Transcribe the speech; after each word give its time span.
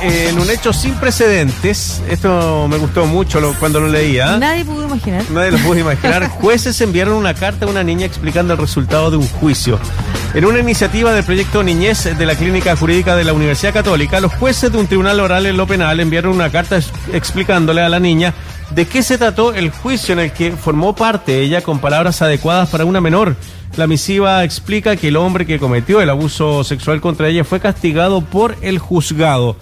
En 0.00 0.38
un 0.38 0.48
hecho 0.48 0.72
sin 0.72 0.94
precedentes, 0.94 2.00
esto 2.08 2.68
me 2.68 2.76
gustó 2.76 3.04
mucho 3.06 3.40
lo- 3.40 3.52
cuando 3.54 3.80
lo 3.80 3.88
leía. 3.88 4.36
Nadie 4.38 4.64
pudo 4.64 4.84
imaginar. 4.86 5.24
Nadie 5.30 5.50
lo 5.50 5.58
pudo 5.58 5.76
imaginar. 5.78 6.28
Jueces 6.40 6.80
enviaron 6.80 7.14
una 7.14 7.34
carta 7.34 7.66
a 7.66 7.68
una 7.68 7.82
niña 7.82 8.06
explicando 8.06 8.52
el 8.52 8.60
resultado 8.60 9.10
de 9.10 9.16
un 9.16 9.26
juicio. 9.26 9.78
En 10.34 10.44
una 10.44 10.60
iniciativa 10.60 11.12
del 11.12 11.24
proyecto 11.24 11.64
Niñez 11.64 12.16
de 12.16 12.26
la 12.26 12.36
Clínica 12.36 12.76
Jurídica 12.76 13.16
de 13.16 13.24
la 13.24 13.32
Universidad 13.32 13.72
Católica, 13.72 14.20
los 14.20 14.32
jueces 14.34 14.70
de 14.70 14.78
un 14.78 14.86
tribunal 14.86 15.18
oral 15.18 15.46
en 15.46 15.56
lo 15.56 15.66
penal 15.66 15.98
enviaron 15.98 16.32
una 16.34 16.50
carta 16.50 16.78
explicándole 17.12 17.80
a 17.80 17.88
la 17.88 17.98
niña 17.98 18.34
de 18.70 18.86
qué 18.86 19.02
se 19.02 19.18
trató 19.18 19.52
el 19.54 19.70
juicio 19.70 20.12
en 20.12 20.20
el 20.20 20.32
que 20.32 20.52
formó 20.52 20.94
parte 20.94 21.40
ella 21.40 21.62
con 21.62 21.80
palabras 21.80 22.22
adecuadas 22.22 22.68
para 22.68 22.84
una 22.84 23.00
menor. 23.00 23.34
La 23.76 23.86
misiva 23.86 24.44
explica 24.44 24.96
que 24.96 25.08
el 25.08 25.16
hombre 25.16 25.44
que 25.46 25.58
cometió 25.58 26.00
el 26.00 26.10
abuso 26.10 26.62
sexual 26.62 27.00
contra 27.00 27.28
ella 27.28 27.42
fue 27.44 27.58
castigado 27.60 28.20
por 28.20 28.56
el 28.62 28.78
juzgado. 28.78 29.56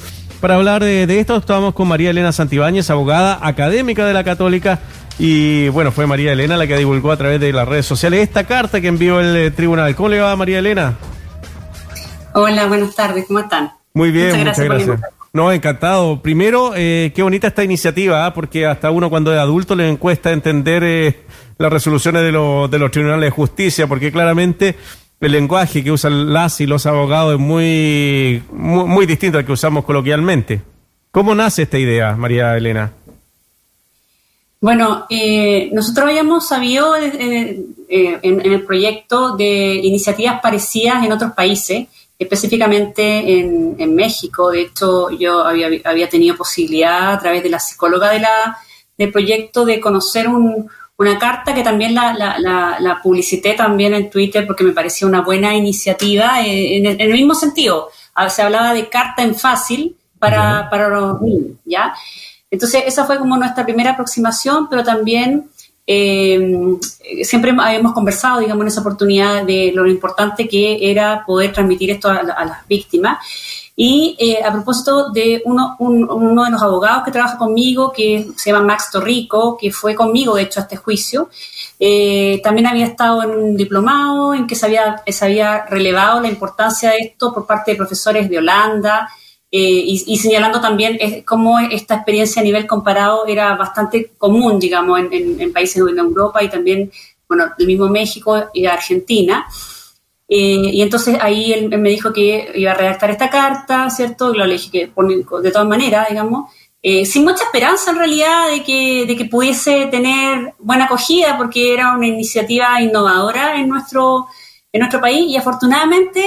Para 0.47 0.59
hablar 0.59 0.85
de, 0.85 1.09
de 1.09 1.19
esto 1.19 1.35
estamos 1.39 1.75
con 1.75 1.89
María 1.89 2.11
Elena 2.11 2.31
Santibáñez, 2.31 2.89
abogada 2.89 3.41
académica 3.43 4.07
de 4.07 4.15
la 4.15 4.23
Católica. 4.23 4.79
Y 5.19 5.67
bueno, 5.71 5.91
fue 5.91 6.07
María 6.07 6.31
Elena 6.31 6.57
la 6.57 6.69
que 6.69 6.77
divulgó 6.77 7.11
a 7.11 7.17
través 7.17 7.41
de 7.41 7.53
las 7.53 7.67
redes 7.67 7.85
sociales 7.85 8.21
esta 8.21 8.45
carta 8.45 8.81
que 8.81 8.87
envió 8.87 9.19
el 9.19 9.37
eh, 9.37 9.51
tribunal. 9.51 9.97
¿Cómo 9.97 10.09
le 10.09 10.21
va, 10.21 10.37
María 10.37 10.61
Elena? 10.61 10.95
Hola, 12.33 12.67
buenas 12.67 12.95
tardes, 12.95 13.25
¿cómo 13.27 13.41
están? 13.41 13.73
Muy 13.93 14.13
bien, 14.13 14.39
muchas 14.39 14.39
Muchas 14.39 14.65
gracias. 14.65 14.69
gracias 14.69 14.87
la 14.87 14.95
invitación. 14.95 15.17
No, 15.33 15.51
encantado. 15.53 16.23
Primero, 16.23 16.75
eh, 16.77 17.11
qué 17.13 17.25
bonita 17.25 17.49
esta 17.49 17.65
iniciativa, 17.65 18.25
¿ah? 18.25 18.33
porque 18.33 18.67
hasta 18.67 18.93
uno 18.93 19.11
cuando 19.11 19.35
es 19.35 19.41
adulto 19.41 19.75
le 19.75 19.97
cuesta 19.97 20.31
entender 20.31 20.85
eh, 20.85 21.25
las 21.59 21.73
resoluciones 21.73 22.23
de, 22.23 22.31
los 22.31 22.71
de 22.71 22.79
los 22.79 22.93
tribunales 22.93 23.23
de 23.23 23.31
justicia, 23.31 23.89
porque 23.89 24.13
claramente 24.13 24.77
el 25.21 25.33
lenguaje 25.33 25.83
que 25.83 25.91
usan 25.93 26.33
las 26.33 26.61
y 26.61 26.67
los 26.67 26.87
abogados 26.87 27.35
es 27.35 27.41
muy, 27.41 28.43
muy, 28.53 28.85
muy 28.85 29.07
distinto 29.07 29.39
al 29.39 29.47
que 29.47 29.53
usamos 29.53 29.85
coloquialmente. 29.85 30.61
¿Cómo 31.11 31.35
nace 31.35 31.63
esta 31.63 31.79
idea, 31.79 32.15
María 32.17 32.57
Elena? 32.57 32.93
Bueno, 34.61 35.07
eh, 35.11 35.71
nosotros 35.73 36.09
habíamos 36.09 36.49
sabido 36.49 36.97
eh, 36.97 37.61
eh, 37.89 38.19
en, 38.23 38.41
en 38.45 38.53
el 38.53 38.63
proyecto 38.65 39.37
de 39.37 39.75
iniciativas 39.83 40.41
parecidas 40.41 41.05
en 41.05 41.13
otros 41.13 41.33
países, 41.33 41.87
específicamente 42.19 43.39
en, 43.41 43.95
México. 43.95 44.51
De 44.51 44.63
hecho, 44.63 45.11
yo 45.11 45.45
había, 45.45 45.69
había 45.85 46.09
tenido 46.09 46.37
posibilidad 46.37 47.13
a 47.13 47.19
través 47.19 47.43
de 47.43 47.51
la 47.51 47.59
psicóloga 47.61 48.11
de 48.11 48.21
la, 48.21 48.57
del 48.97 49.13
proyecto 49.13 49.65
de 49.65 49.81
conocer 49.81 50.27
un- 50.29 50.69
una 50.99 51.19
carta 51.19 51.53
que 51.55 51.63
también 51.63 51.95
la, 51.95 52.15
la, 52.15 52.39
la- 52.39 52.77
la 52.81 53.03
publicité 53.03 53.53
también 53.55 53.93
en 53.95 54.09
Twitter 54.11 54.47
porque 54.47 54.65
me 54.65 54.73
parecía 54.73 55.07
una 55.07 55.21
buena 55.21 55.55
iniciativa 55.55 56.41
eh, 56.43 56.77
en, 56.79 56.87
el, 56.87 56.93
en 56.95 57.11
el 57.11 57.13
mismo 57.13 57.35
sentido. 57.35 57.91
Ah, 58.15 58.31
Se 58.31 58.43
hablaba 58.43 58.73
de 58.73 58.89
carta 58.89 59.23
en 59.23 59.35
fácil 59.35 59.95
para, 60.19 60.69
para 60.71 60.89
los 60.89 61.21
niños, 61.21 61.57
¿ya? 61.65 61.93
Entonces, 62.51 62.85
esa 62.87 63.05
fue 63.05 63.19
como 63.19 63.37
nuestra 63.37 63.65
primera 63.65 63.91
aproximación, 63.91 64.69
pero 64.71 64.83
también 64.83 65.51
eh, 65.87 66.41
siempre 67.23 67.55
habíamos 67.59 67.93
conversado, 67.93 68.41
digamos, 68.41 68.63
en 68.63 68.69
esa 68.69 68.81
oportunidad 68.81 69.45
de 69.45 69.73
lo 69.75 69.87
importante 69.87 70.49
que 70.49 70.91
era 70.91 71.25
poder 71.27 71.53
transmitir 71.53 71.91
esto 71.91 72.09
a, 72.09 72.17
a 72.17 72.45
las 72.45 72.67
víctimas. 72.67 73.19
Y 73.79 74.17
eh, 74.19 74.43
a 74.43 74.51
propósito 74.53 75.11
de 75.11 75.43
uno, 75.45 75.77
un- 75.81 76.09
uno 76.11 76.45
de 76.45 76.51
los 76.51 76.63
abogados 76.63 77.05
que 77.05 77.11
trabaja 77.11 77.37
conmigo, 77.37 77.93
que 77.93 78.27
se 78.35 78.51
llama 78.51 78.65
Max 78.65 78.91
Torrico, 78.91 79.57
que 79.61 79.71
fue 79.71 79.95
conmigo, 79.95 80.35
de 80.35 80.43
hecho, 80.45 80.61
a 80.61 80.63
este 80.63 80.77
juicio, 80.77 81.29
eh, 81.79 82.41
también 82.43 82.67
había 82.67 82.87
estado 82.87 83.23
en 83.23 83.31
un 83.31 83.55
diplomado 83.57 84.33
en 84.33 84.47
que 84.47 84.55
se 84.55 84.65
había, 84.65 85.03
se 85.07 85.25
había 85.27 85.67
relevado 85.67 86.21
la 86.23 86.29
importancia 86.29 86.91
de 86.91 86.99
esto 87.01 87.35
por 87.35 87.47
parte 87.47 87.73
de 87.73 87.77
profesores 87.77 88.31
de 88.31 88.39
Holanda, 88.39 89.11
eh, 89.53 89.59
y, 89.87 90.17
señalando 90.17 90.61
también 90.61 90.97
eh, 91.01 91.23
cómo 91.25 91.59
esta 91.61 91.97
experiencia 91.97 92.41
a 92.41 92.45
nivel 92.45 92.67
comparado 92.67 93.27
era 93.27 93.55
bastante 93.57 94.13
común, 94.19 94.59
digamos, 94.59 94.99
en, 95.01 95.13
en- 95.13 95.41
en 95.41 95.53
países 95.53 95.85
de 95.85 95.91
Europa 95.93 96.43
y 96.43 96.49
también, 96.49 96.91
bueno, 97.29 97.45
el 97.59 97.67
mismo 97.67 97.89
México 97.89 98.47
y 98.55 98.65
Argentina. 98.67 99.47
Eh, 100.29 100.71
y 100.73 100.83
entonces 100.83 101.19
ahí 101.21 101.53
él, 101.53 101.69
me 101.79 101.91
dijo 101.91 102.13
que 102.13 102.53
iba 102.57 102.73
a 102.73 102.75
redactar 102.75 103.11
esta 103.11 103.31
carta, 103.31 103.89
¿cierto? 103.91 104.35
Lo 104.35 104.45
le 104.45 104.55
dije 104.55 104.71
que 104.71 104.93
de 105.43 105.51
todas 105.51 105.69
maneras, 105.69 106.09
digamos, 106.09 106.51
eh, 106.83 107.05
sin 107.05 107.25
mucha 107.25 107.45
esperanza 107.45 107.91
en 107.91 107.99
realidad 107.99 108.49
de 108.51 108.63
que, 108.63 109.07
de 109.07 109.17
que 109.17 109.25
pudiese 109.25 109.87
tener 109.87 110.55
buena 110.59 110.85
acogida, 110.87 111.37
porque 111.37 111.75
era 111.75 111.97
una 111.97 112.07
iniciativa 112.07 112.81
innovadora 112.81 113.59
en 113.59 113.69
nuestro, 113.69 114.29
en 114.73 114.81
nuestro 114.81 115.01
país 115.01 115.27
y 115.29 115.37
afortunadamente, 115.37 116.25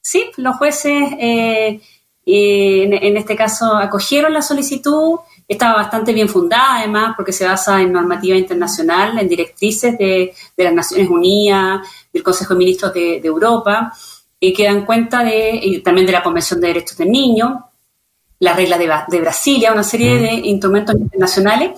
sí, 0.00 0.30
los 0.36 0.56
jueces 0.56 1.10
eh, 1.18 1.80
eh, 2.26 2.84
en, 2.84 2.92
en 2.92 3.16
este 3.16 3.34
caso 3.34 3.74
acogieron 3.74 4.32
la 4.32 4.42
solicitud, 4.42 5.18
estaba 5.48 5.76
bastante 5.76 6.12
bien 6.12 6.28
fundada 6.28 6.78
además 6.78 7.14
porque 7.16 7.32
se 7.32 7.46
basa 7.46 7.80
en 7.80 7.92
normativa 7.92 8.36
internacional, 8.36 9.18
en 9.18 9.28
directrices 9.28 9.98
de, 9.98 10.32
de 10.56 10.64
las 10.64 10.74
Naciones 10.74 11.08
Unidas, 11.08 11.80
del 12.12 12.22
Consejo 12.22 12.54
de 12.54 12.58
Ministros 12.58 12.94
de, 12.94 13.20
de 13.20 13.28
Europa, 13.28 13.92
eh, 14.40 14.52
que 14.52 14.64
dan 14.64 14.86
cuenta 14.86 15.24
de, 15.24 15.58
y 15.62 15.80
también 15.80 16.06
de 16.06 16.12
la 16.12 16.22
Convención 16.22 16.60
de 16.60 16.68
Derechos 16.68 16.96
del 16.98 17.10
Niño, 17.10 17.66
la 18.38 18.54
regla 18.54 18.78
de, 18.78 18.90
de 19.08 19.20
Brasilia, 19.20 19.72
una 19.72 19.82
serie 19.82 20.18
de 20.18 20.32
instrumentos 20.32 20.94
internacionales 20.96 21.72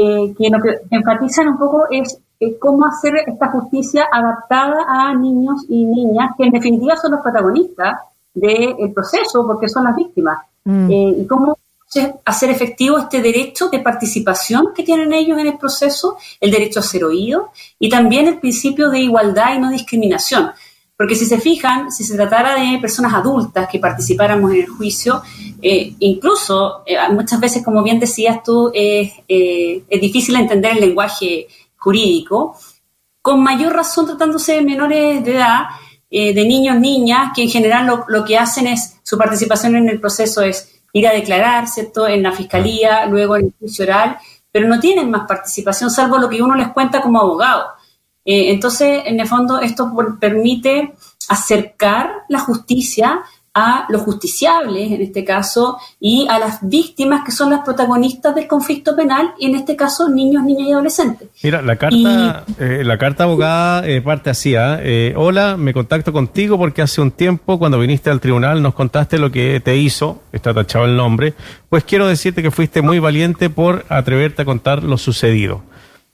eh, 0.00 0.32
que 0.38 0.48
lo 0.48 0.62
que 0.62 0.76
enfatizan 0.90 1.48
un 1.48 1.58
poco 1.58 1.86
es 1.90 2.20
eh, 2.38 2.56
cómo 2.58 2.86
hacer 2.86 3.14
esta 3.26 3.50
justicia 3.50 4.06
adaptada 4.12 4.84
a 4.86 5.12
niños 5.14 5.64
y 5.68 5.84
niñas, 5.84 6.30
que 6.38 6.44
en 6.44 6.52
definitiva 6.52 6.96
son 6.96 7.12
los 7.12 7.20
protagonistas 7.20 7.98
del 8.34 8.92
proceso, 8.92 9.46
porque 9.46 9.68
son 9.68 9.84
las 9.84 9.96
víctimas, 9.96 10.38
Mm. 10.68 10.90
Eh, 10.90 11.14
y 11.20 11.26
cómo 11.26 11.58
hacer 12.26 12.50
efectivo 12.50 12.98
este 12.98 13.22
derecho 13.22 13.70
de 13.70 13.78
participación 13.78 14.74
que 14.74 14.82
tienen 14.82 15.14
ellos 15.14 15.38
en 15.38 15.46
el 15.46 15.56
proceso, 15.56 16.18
el 16.38 16.50
derecho 16.50 16.80
a 16.80 16.82
ser 16.82 17.04
oído, 17.04 17.50
y 17.78 17.88
también 17.88 18.28
el 18.28 18.38
principio 18.38 18.90
de 18.90 19.00
igualdad 19.00 19.54
y 19.56 19.58
no 19.58 19.70
discriminación. 19.70 20.50
Porque 20.94 21.14
si 21.14 21.24
se 21.24 21.40
fijan, 21.40 21.90
si 21.90 22.04
se 22.04 22.16
tratara 22.16 22.60
de 22.60 22.78
personas 22.78 23.14
adultas 23.14 23.68
que 23.70 23.78
participáramos 23.78 24.50
en 24.50 24.58
el 24.58 24.68
juicio, 24.68 25.22
eh, 25.62 25.94
incluso 26.00 26.82
eh, 26.84 26.96
muchas 27.10 27.40
veces, 27.40 27.64
como 27.64 27.82
bien 27.82 27.98
decías 27.98 28.42
tú, 28.42 28.70
eh, 28.74 29.24
es 29.26 30.00
difícil 30.00 30.36
entender 30.36 30.72
el 30.72 30.80
lenguaje 30.80 31.46
jurídico, 31.78 32.58
con 33.22 33.42
mayor 33.42 33.72
razón 33.72 34.06
tratándose 34.06 34.54
de 34.56 34.62
menores 34.62 35.24
de 35.24 35.36
edad, 35.36 35.68
eh, 36.10 36.32
de 36.34 36.44
niños, 36.44 36.78
niñas, 36.78 37.32
que 37.34 37.42
en 37.42 37.50
general 37.50 37.86
lo, 37.86 38.04
lo 38.08 38.24
que 38.24 38.38
hacen 38.38 38.66
es, 38.66 38.98
su 39.02 39.18
participación 39.18 39.76
en 39.76 39.88
el 39.88 40.00
proceso 40.00 40.42
es 40.42 40.80
ir 40.92 41.06
a 41.06 41.12
declarar, 41.12 41.68
¿cierto?, 41.68 42.08
en 42.08 42.22
la 42.22 42.32
fiscalía, 42.32 43.06
luego 43.06 43.36
en 43.36 43.46
el 43.46 43.54
juicio 43.58 43.84
oral, 43.84 44.18
pero 44.50 44.66
no 44.68 44.80
tienen 44.80 45.10
más 45.10 45.26
participación, 45.26 45.90
salvo 45.90 46.18
lo 46.18 46.28
que 46.28 46.42
uno 46.42 46.54
les 46.54 46.68
cuenta 46.68 47.00
como 47.00 47.20
abogado. 47.20 47.66
Eh, 48.24 48.50
entonces, 48.50 49.02
en 49.06 49.20
el 49.20 49.28
fondo, 49.28 49.60
esto 49.60 49.92
permite 50.18 50.94
acercar 51.28 52.24
la 52.28 52.40
justicia 52.40 53.22
a 53.58 53.86
los 53.88 54.02
justiciables, 54.02 54.92
en 54.92 55.02
este 55.02 55.24
caso, 55.24 55.78
y 55.98 56.26
a 56.28 56.38
las 56.38 56.58
víctimas 56.62 57.24
que 57.24 57.32
son 57.32 57.50
las 57.50 57.60
protagonistas 57.60 58.34
del 58.34 58.46
conflicto 58.46 58.94
penal, 58.94 59.32
y 59.38 59.46
en 59.46 59.56
este 59.56 59.74
caso, 59.74 60.08
niños, 60.08 60.44
niñas 60.44 60.68
y 60.68 60.72
adolescentes. 60.72 61.28
Mira, 61.42 61.60
la 61.62 61.76
carta, 61.76 62.44
eh, 62.58 62.82
la 62.84 62.98
carta 62.98 63.24
abogada 63.24 63.86
eh, 63.86 64.00
parte 64.00 64.30
así, 64.30 64.54
¿ah? 64.54 64.78
Eh, 64.80 65.12
hola, 65.16 65.56
me 65.56 65.72
contacto 65.72 66.12
contigo 66.12 66.56
porque 66.56 66.82
hace 66.82 67.00
un 67.00 67.10
tiempo 67.10 67.58
cuando 67.58 67.80
viniste 67.80 68.10
al 68.10 68.20
tribunal 68.20 68.62
nos 68.62 68.74
contaste 68.74 69.18
lo 69.18 69.32
que 69.32 69.60
te 69.60 69.76
hizo, 69.76 70.22
está 70.32 70.54
tachado 70.54 70.84
el 70.84 70.96
nombre, 70.96 71.34
pues 71.68 71.82
quiero 71.82 72.06
decirte 72.06 72.42
que 72.42 72.50
fuiste 72.50 72.80
muy 72.80 73.00
valiente 73.00 73.50
por 73.50 73.84
atreverte 73.88 74.42
a 74.42 74.44
contar 74.44 74.84
lo 74.84 74.98
sucedido. 74.98 75.62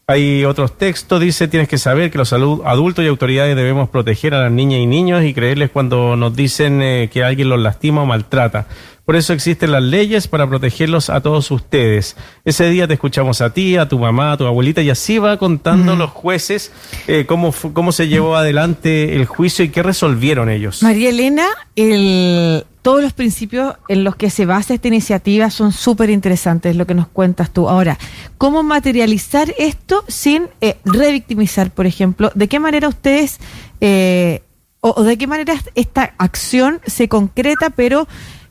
Hay 0.06 0.44
otros 0.44 0.76
textos, 0.76 1.19
dice, 1.19 1.48
tienes 1.48 1.66
que 1.69 1.78
saber 1.78 2.10
que 2.10 2.19
los 2.19 2.32
adultos 2.34 3.03
y 3.04 3.09
autoridades 3.09 3.56
debemos 3.56 3.88
proteger 3.88 4.34
a 4.34 4.42
las 4.42 4.53
niñas 4.53 4.81
y 4.81 4.87
niños 4.87 5.25
y 5.25 5.32
creerles 5.32 5.70
cuando 5.70 6.15
nos 6.15 6.37
dicen 6.37 6.82
eh, 6.82 7.09
que 7.10 7.25
alguien 7.25 7.48
los 7.48 7.59
lastima 7.59 8.03
o 8.03 8.06
maltrata. 8.06 8.66
Por 9.06 9.16
eso 9.16 9.32
existen 9.32 9.72
las 9.72 9.82
leyes 9.82 10.28
para 10.28 10.47
protegerlos 10.47 11.08
a 11.11 11.20
todos 11.23 11.50
ustedes. 11.50 12.17
Ese 12.44 12.69
día 12.70 12.87
te 12.87 12.94
escuchamos 12.94 13.40
a 13.40 13.50
ti, 13.55 13.76
a 13.76 13.88
tu 13.88 13.99
mamá, 13.99 14.32
a 14.32 14.37
tu 14.37 14.46
abuelita 14.46 14.82
y 14.82 14.90
así 14.90 15.19
va 15.19 15.37
contando 15.38 15.94
los 15.96 16.11
jueces 16.11 16.70
eh, 17.06 17.25
cómo, 17.26 17.55
cómo 17.73 17.93
se 17.93 18.08
llevó 18.08 18.37
adelante 18.37 19.14
el 19.17 19.25
juicio 19.26 19.64
y 19.64 19.69
qué 19.70 19.82
resolvieron 19.82 20.50
ellos. 20.50 20.82
María 20.82 21.11
Elena, 21.11 21.46
el- 21.76 22.64
todos 22.84 23.00
los 23.00 23.14
principios 23.14 23.76
en 23.88 24.04
los 24.04 24.14
que 24.14 24.28
se 24.28 24.44
basa 24.44 24.75
esta 24.75 24.88
iniciativa 24.88 25.48
son 25.48 25.72
súper 25.72 26.10
interesantes, 26.10 26.76
lo 26.76 26.86
que 26.86 26.92
nos 26.92 27.08
cuentas 27.08 27.50
tú. 27.50 27.66
Ahora, 27.66 27.98
¿cómo 28.36 28.62
materializar 28.62 29.54
esto 29.56 30.04
sin 30.06 30.48
eh, 30.60 30.76
revictimizar, 30.84 31.70
por 31.70 31.86
ejemplo? 31.86 32.31
¿De 32.34 32.46
qué 32.46 32.60
manera 32.60 32.88
ustedes, 32.88 33.38
eh, 33.81 34.42
o, 34.82 34.92
o 34.98 35.02
de 35.02 35.16
qué 35.16 35.26
manera 35.26 35.54
esta 35.75 36.12
acción 36.19 36.82
se 36.86 37.08
concreta, 37.08 37.70
pero 37.70 38.06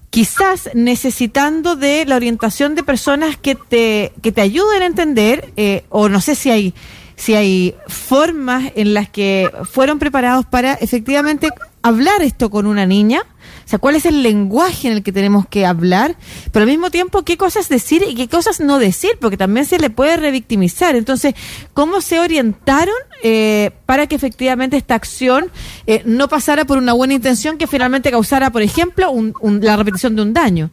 quizás 0.10 0.72
necesitando 0.74 1.76
de 1.76 2.04
la 2.08 2.16
orientación 2.16 2.74
de 2.74 2.82
personas 2.82 3.38
que 3.38 3.54
te, 3.54 4.14
que 4.24 4.32
te 4.32 4.42
ayuden 4.42 4.82
a 4.82 4.88
entender, 4.88 5.54
eh, 5.58 5.86
o 5.90 6.10
no 6.10 6.20
sé 6.22 6.34
si 6.34 6.50
hay 6.50 6.74
si 7.16 7.36
hay 7.36 7.76
formas 7.88 8.72
en 8.76 8.96
las 8.96 9.08
que 9.08 9.52
fueron 9.72 10.00
preparados 10.00 10.46
para 10.46 10.74
efectivamente 10.74 11.50
hablar 11.84 12.24
esto 12.24 12.50
con 12.50 12.66
una 12.66 12.88
niña 12.88 13.22
O 13.66 13.70
sea, 13.70 13.80
cuál 13.80 13.96
es 13.96 14.06
el 14.06 14.24
lenguaje 14.24 14.88
en 14.88 14.94
el 14.94 15.04
que 15.04 15.12
tenemos 15.12 15.48
que 15.48 15.66
hablar, 15.66 16.16
pero 16.52 16.64
al 16.64 16.70
mismo 16.70 16.92
tiempo 16.92 17.24
qué 17.24 17.38
cosas 17.38 17.70
decir 17.70 18.04
y 18.08 18.16
qué 18.16 18.28
cosas 18.28 18.60
no 18.60 18.80
decir, 18.80 19.12
porque 19.20 19.38
también 19.38 19.66
se 19.66 19.80
le 19.80 19.90
puede 19.90 20.18
revictimizar. 20.18 20.96
Entonces, 20.96 21.34
¿cómo 21.74 22.02
se 22.02 22.20
orientaron 22.20 22.96
eh, 23.24 23.72
para 23.86 24.08
que 24.08 24.16
efectivamente 24.16 24.78
esta 24.78 24.96
acción 24.96 25.46
eh, 25.88 26.02
no 26.06 26.28
pasara 26.28 26.66
por 26.66 26.78
una 26.78 26.94
buena 26.94 27.14
intención 27.14 27.58
que 27.58 27.68
finalmente 27.68 28.12
causara, 28.12 28.52
por 28.52 28.62
ejemplo, 28.62 29.14
la 29.62 29.78
repetición 29.78 30.16
de 30.16 30.22
un 30.22 30.34
daño? 30.34 30.72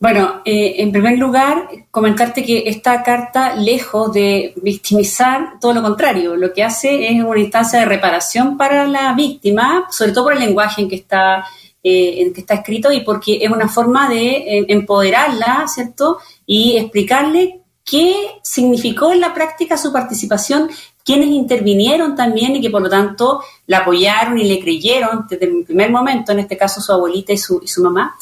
Bueno, 0.00 0.42
eh, 0.44 0.76
en 0.78 0.92
primer 0.92 1.18
lugar, 1.18 1.68
comentarte 1.90 2.44
que 2.44 2.68
esta 2.68 3.02
carta, 3.02 3.56
lejos 3.56 4.12
de 4.12 4.54
victimizar, 4.62 5.58
todo 5.60 5.74
lo 5.74 5.82
contrario, 5.82 6.36
lo 6.36 6.52
que 6.52 6.62
hace 6.62 7.08
es 7.08 7.20
una 7.24 7.40
instancia 7.40 7.80
de 7.80 7.84
reparación 7.84 8.56
para 8.56 8.86
la 8.86 9.12
víctima, 9.14 9.88
sobre 9.90 10.12
todo 10.12 10.24
por 10.24 10.34
el 10.34 10.38
lenguaje 10.38 10.82
en 10.82 10.88
que 10.88 10.94
está, 10.94 11.44
eh, 11.82 12.22
en 12.22 12.32
que 12.32 12.42
está 12.42 12.54
escrito 12.54 12.92
y 12.92 13.00
porque 13.00 13.40
es 13.42 13.50
una 13.50 13.66
forma 13.66 14.08
de 14.08 14.36
eh, 14.36 14.66
empoderarla, 14.68 15.66
¿cierto? 15.66 16.18
Y 16.46 16.76
explicarle 16.76 17.62
qué 17.84 18.14
significó 18.40 19.12
en 19.12 19.20
la 19.20 19.34
práctica 19.34 19.76
su 19.76 19.92
participación, 19.92 20.70
quienes 21.04 21.30
intervinieron 21.30 22.14
también 22.14 22.54
y 22.54 22.60
que 22.60 22.70
por 22.70 22.82
lo 22.82 22.88
tanto 22.88 23.42
la 23.66 23.78
apoyaron 23.78 24.38
y 24.38 24.44
le 24.44 24.60
creyeron 24.60 25.26
desde 25.28 25.46
el 25.46 25.64
primer 25.64 25.90
momento, 25.90 26.30
en 26.30 26.38
este 26.38 26.56
caso 26.56 26.80
su 26.80 26.92
abuelita 26.92 27.32
y 27.32 27.38
su, 27.38 27.60
y 27.64 27.66
su 27.66 27.82
mamá. 27.82 28.14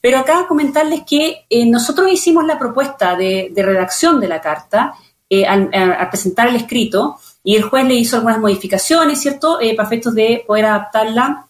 Pero 0.00 0.18
acá 0.18 0.46
comentarles 0.46 1.02
que 1.04 1.46
eh, 1.50 1.66
nosotros 1.66 2.10
hicimos 2.10 2.44
la 2.44 2.58
propuesta 2.58 3.16
de, 3.16 3.52
redacción 3.54 4.20
de 4.20 4.28
la 4.28 4.40
carta 4.40 4.94
eh, 5.28 5.44
al, 5.44 5.70
presentar 6.10 6.48
el 6.48 6.56
escrito 6.56 7.16
y 7.42 7.56
el 7.56 7.62
juez 7.62 7.86
le 7.86 7.94
hizo 7.94 8.16
algunas 8.16 8.38
modificaciones, 8.38 9.20
¿cierto?, 9.20 9.60
eh, 9.60 9.74
para 9.74 9.88
efectos 9.88 10.14
de 10.14 10.44
poder 10.46 10.66
adaptarla 10.66 11.46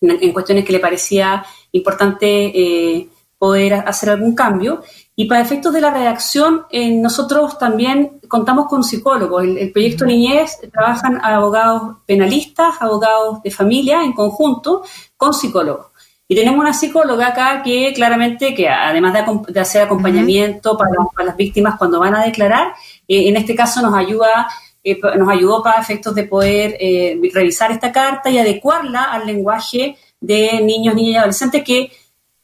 en, 0.00 0.32
cuestiones 0.32 0.64
que 0.64 0.72
le 0.72 0.78
parecía 0.78 1.44
importante 1.72 3.08
poder 3.36 3.74
hacer 3.74 4.10
algún 4.10 4.34
cambio. 4.34 4.82
Y 5.16 5.26
para 5.26 5.40
efectos 5.40 5.72
de 5.72 5.80
la 5.80 5.90
redacción, 5.90 6.66
nosotros 6.72 7.58
también 7.58 8.20
contamos 8.28 8.68
con 8.68 8.84
psicólogos. 8.84 9.42
El, 9.42 9.58
el 9.58 9.72
proyecto 9.72 10.04
Niñez 10.04 10.58
trabajan 10.72 11.20
abogados 11.24 11.96
penalistas, 12.06 12.76
abogados 12.80 13.42
de 13.42 13.50
familia 13.50 14.04
en 14.04 14.12
conjunto 14.12 14.82
con 15.16 15.34
psicólogos. 15.34 15.88
Y 16.30 16.34
tenemos 16.34 16.60
una 16.60 16.74
psicóloga 16.74 17.28
acá 17.28 17.62
que 17.62 17.90
claramente, 17.94 18.54
que 18.54 18.68
además 18.68 19.14
de, 19.48 19.60
hacer 19.60 19.80
acompañamiento 19.80 20.76
para, 20.76 20.90
las 21.24 21.36
víctimas 21.38 21.76
cuando 21.78 22.00
van 22.00 22.14
a 22.14 22.22
declarar, 22.22 22.74
eh, 23.08 23.30
en 23.30 23.36
este 23.38 23.54
caso 23.54 23.80
nos 23.80 23.94
ayuda, 23.94 24.46
eh, 24.84 24.98
nos 25.16 25.28
ayudó 25.30 25.62
para 25.62 25.80
efectos 25.80 26.14
de 26.14 26.24
poder 26.24 26.76
eh, 26.78 27.18
revisar 27.32 27.72
esta 27.72 27.90
carta 27.92 28.28
y 28.28 28.36
adecuarla 28.36 29.04
al 29.04 29.26
lenguaje 29.26 29.96
de 30.20 30.60
niños, 30.60 30.94
niñas 30.94 31.14
y 31.14 31.16
adolescentes 31.16 31.64
que, 31.64 31.92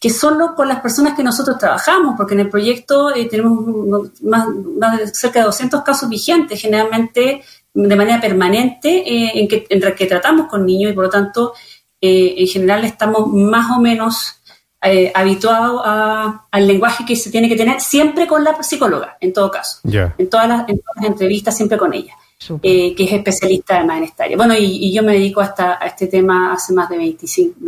que 0.01 0.09
son 0.09 0.39
con 0.57 0.67
las 0.67 0.81
personas 0.81 1.15
que 1.15 1.23
nosotros 1.23 1.59
trabajamos, 1.59 2.15
porque 2.17 2.33
en 2.33 2.41
el 2.41 2.49
proyecto 2.49 3.13
tenemos 3.31 4.13
más, 4.23 4.49
cerca 5.13 5.41
de 5.41 5.45
200 5.45 5.83
casos 5.83 6.09
vigentes, 6.09 6.59
generalmente 6.59 7.43
de 7.75 7.97
manera 7.97 8.19
permanente, 8.19 9.39
en, 9.39 9.47
que, 9.47 9.67
en 9.69 9.95
que 9.95 10.07
tratamos 10.07 10.47
con 10.47 10.65
niños 10.65 10.93
y 10.93 10.95
por 10.95 11.05
lo 11.05 11.11
tanto 11.11 11.53
eh, 12.01 12.35
en 12.39 12.47
general 12.47 12.85
estamos 12.85 13.29
más 13.29 13.71
o 13.77 13.81
menos 13.81 14.41
eh, 14.83 15.11
habituados 15.15 15.81
al 15.85 16.67
lenguaje 16.67 17.05
que 17.07 17.17
se 17.17 17.31
tiene 17.31 17.49
que 17.49 17.57
tener, 17.57 17.81
siempre 17.81 18.27
con 18.27 18.45
la 18.45 18.63
psicóloga, 18.63 19.17
en 19.21 19.33
todo 19.33 19.51
caso. 19.51 19.79
En, 20.19 20.29
todas 20.29 20.47
las, 20.47 20.67
entrevistas, 21.03 21.57
siempre 21.57 21.79
con 21.79 21.95
ella, 21.95 22.13
eh, 22.63 22.95
que 22.95 23.05
es 23.05 23.13
especialista 23.13 23.77
además 23.79 23.99
en 23.99 24.05
esta 24.05 24.25
área. 24.25 24.37
Bueno, 24.37 24.55
y, 24.59 24.93
yo 24.93 25.03
me 25.03 25.15
dedico 25.15 25.41
hasta, 25.41 25.79
a 25.81 25.87
este 25.87 26.07
tema 26.07 26.53
hace 26.53 26.75
más 26.75 26.91
de 26.91 26.99
25, 26.99 27.59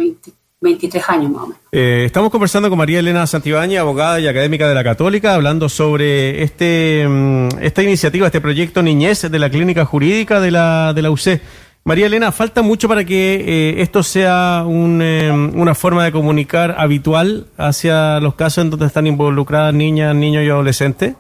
23 0.61 1.05
años 1.09 1.31
más 1.31 1.43
o 1.45 1.47
menos. 1.47 1.63
estamos 1.73 2.31
conversando 2.31 2.69
con 2.69 2.77
María 2.77 2.99
Elena 2.99 3.27
Santibáñez, 3.27 3.81
abogada 3.81 4.21
y 4.21 4.29
académica 4.29 4.69
de 4.69 4.75
la 4.75 4.85
Católica, 4.85 5.35
hablando 5.35 5.71
sobre 5.71 6.43
este 6.43 7.07
mm, 7.09 7.49
esta 7.63 7.83
iniciativa, 7.83 8.27
este 8.27 8.43
proyecto 8.43 8.83
Niñez 8.83 9.23
de 9.23 9.39
la 9.39 9.49
Clínica 9.49 9.87
Jurídica 9.87 10.41
de 10.41 10.51
la, 10.51 10.93
de 10.95 11.01
la 11.01 11.11
UC. 11.11 11.41
María 11.87 12.07
Elena, 12.07 12.33
¿falta 12.33 12.63
mucho 12.63 12.89
para 12.89 13.05
que 13.05 13.37
eh, 13.37 13.81
esto 13.81 14.03
sea 14.03 14.65
eh, 14.69 15.31
una 15.31 15.73
forma 15.73 16.05
de 16.05 16.11
comunicar 16.11 16.75
habitual 16.79 17.47
hacia 17.57 18.19
los 18.19 18.35
casos 18.35 18.65
en 18.65 18.71
donde 18.71 18.87
están 18.87 19.07
involucradas 19.07 19.73
niñas, 19.73 20.13
niños 20.13 20.43
y 20.43 20.49
adolescentes? 20.49 21.15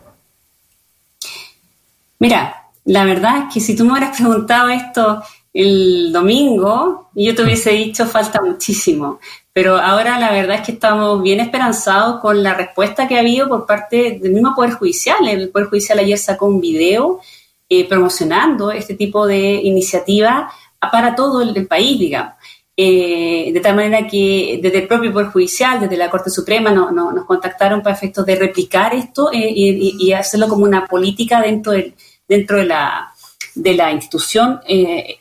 Mira, 2.18 2.64
la 2.84 3.04
verdad 3.04 3.44
es 3.44 3.54
que 3.54 3.60
si 3.60 3.76
tú 3.76 3.84
me 3.84 3.92
hubieras 3.92 4.16
preguntado 4.18 4.68
esto 4.70 5.22
el 5.54 6.10
domingo, 6.12 7.10
yo 7.14 7.32
te 7.36 7.44
hubiese 7.44 7.70
dicho 7.70 8.04
falta 8.04 8.42
muchísimo. 8.42 9.20
Pero 9.52 9.76
ahora 9.76 10.18
la 10.18 10.32
verdad 10.32 10.56
es 10.56 10.62
que 10.62 10.72
estamos 10.72 11.22
bien 11.22 11.38
esperanzados 11.38 12.20
con 12.20 12.42
la 12.42 12.54
respuesta 12.54 13.06
que 13.06 13.16
ha 13.16 13.20
habido 13.20 13.48
por 13.48 13.66
parte 13.66 14.18
del 14.20 14.32
mismo 14.32 14.52
Poder 14.56 14.72
Judicial. 14.72 15.28
El 15.28 15.48
Poder 15.48 15.68
Judicial 15.68 16.00
ayer 16.00 16.18
sacó 16.18 16.46
un 16.46 16.60
video 16.60 17.20
eh, 17.68 17.88
promocionando 17.88 18.70
este 18.70 18.94
tipo 18.94 19.26
de 19.26 19.54
iniciativa 19.54 20.48
para 20.78 21.16
todo 21.16 21.42
el, 21.42 21.66
país, 21.66 21.98
digamos. 21.98 22.34
Eh, 22.76 23.50
de 23.52 23.58
tal 23.58 23.74
manera 23.74 24.06
que 24.06 24.60
desde 24.62 24.78
el 24.78 24.86
propio 24.86 25.12
Poder 25.12 25.28
Judicial, 25.28 25.80
desde 25.80 25.96
la 25.96 26.08
Corte 26.08 26.30
Suprema, 26.30 26.70
no, 26.70 26.92
nos 26.92 27.24
contactaron 27.24 27.82
para 27.82 27.96
efectos 27.96 28.24
de 28.24 28.36
replicar 28.36 28.94
esto 28.94 29.32
eh, 29.32 29.52
y, 29.52 30.12
hacerlo 30.12 30.46
como 30.46 30.64
una 30.64 30.86
política 30.86 31.40
dentro, 31.40 31.72
del, 31.72 31.94
dentro 32.28 32.58
de, 32.58 32.66
la, 32.66 33.12
de 33.56 33.74
la 33.74 33.90
institución, 33.90 34.60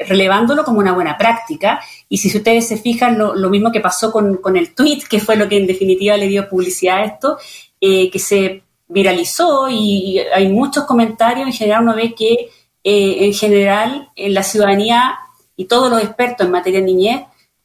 relevándolo 0.07 0.63
como 0.63 0.77
una 0.77 0.93
buena 0.93 1.17
práctica. 1.17 1.79
Y 2.09 2.19
si 2.19 2.27
ustedes 2.37 2.67
se 2.67 2.77
fijan, 2.77 3.17
lo, 3.17 3.33
lo 3.33 3.49
mismo 3.49 3.71
que 3.71 3.79
pasó 3.79 4.11
con, 4.11 4.37
con, 4.37 4.55
el 4.55 4.75
tweet, 4.75 4.99
que 5.09 5.19
fue 5.19 5.35
lo 5.35 5.49
que 5.49 5.57
en 5.57 5.65
definitiva 5.65 6.15
le 6.15 6.27
dio 6.27 6.47
publicidad 6.47 6.97
a 6.97 7.05
esto, 7.05 7.37
que 7.79 8.19
se 8.19 8.64
viralizó 8.87 9.67
y 9.69 10.19
hay 10.33 10.49
muchos 10.49 10.85
comentarios, 10.85 11.47
en 11.47 11.53
general 11.53 11.83
uno 11.83 11.95
ve 11.95 12.13
que 12.13 12.49
eh, 12.83 13.25
en 13.25 13.33
general 13.33 14.09
en 14.15 14.33
la 14.33 14.43
ciudadanía 14.43 15.17
y 15.55 15.65
todos 15.65 15.89
los 15.89 16.01
expertos 16.03 16.45
en 16.45 16.51
materia 16.51 16.79
de 16.79 16.85
niñez, 16.85 17.21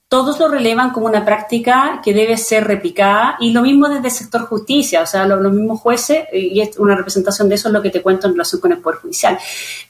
todos 0.08 0.40
lo 0.40 0.48
relevan 0.48 0.90
como 0.90 1.06
una 1.06 1.24
práctica 1.24 2.00
que 2.02 2.12
debe 2.12 2.36
ser 2.36 2.66
replicada 2.66 3.36
y 3.38 3.52
lo 3.52 3.62
mismo 3.62 3.88
desde 3.88 4.08
el 4.08 4.12
sector 4.12 4.46
justicia, 4.46 5.02
o 5.02 5.06
sea, 5.06 5.24
los, 5.24 5.52
mismos 5.52 5.80
jueces, 5.80 6.24
y 6.32 6.60
es 6.60 6.76
una 6.78 6.96
representación 6.96 7.48
de 7.48 7.54
eso 7.54 7.68
es 7.68 7.74
lo 7.74 7.80
que 7.80 7.90
te 7.90 8.02
cuento 8.02 8.26
en 8.26 8.32
relación 8.32 8.60
con 8.60 8.72
el 8.72 8.78
Poder 8.78 8.98
Judicial. 8.98 9.38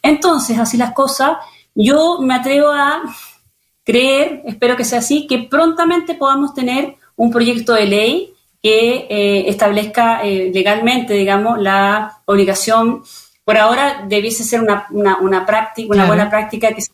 Entonces, 0.02 0.58
así 0.58 0.76
las 0.76 0.92
cosas, 0.92 1.38
yo 1.74 2.18
me 2.20 2.34
atrevo 2.34 2.68
a 2.68 3.02
creer, 3.82 4.42
espero 4.44 4.76
que 4.76 4.84
sea 4.84 4.98
así, 4.98 5.26
que 5.26 5.38
prontamente 5.50 6.14
podamos 6.14 6.52
tener 6.52 6.96
un 7.16 7.30
proyecto 7.30 7.72
de 7.72 7.86
ley 7.86 8.29
que 8.62 9.06
eh, 9.08 9.48
establezca 9.48 10.22
eh, 10.22 10.50
legalmente, 10.52 11.14
digamos, 11.14 11.60
la 11.60 12.20
obligación. 12.26 13.02
Por 13.44 13.56
ahora 13.56 14.04
debiese 14.06 14.44
ser 14.44 14.60
una, 14.60 14.86
una, 14.90 15.46
práctica, 15.46 15.94
una 15.94 16.06
buena 16.06 16.28
práctica 16.28 16.72
que 16.72 16.82
se 16.82 16.90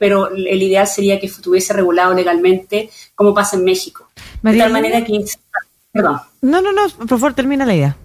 pero 0.00 0.28
el 0.30 0.62
ideal 0.62 0.86
sería 0.86 1.20
que 1.20 1.26
estuviese 1.26 1.72
regulado 1.72 2.14
legalmente, 2.14 2.90
como 3.14 3.34
pasa 3.34 3.56
en 3.56 3.64
México. 3.64 4.08
de 4.42 4.56
tal 4.56 4.72
manera 4.72 5.04
que. 5.04 5.24
Perdón. 5.92 6.20
No, 6.42 6.60
no, 6.62 6.72
no, 6.72 6.88
por 6.88 7.08
favor, 7.08 7.34
termina 7.34 7.66
la 7.66 7.74
idea. 7.74 7.96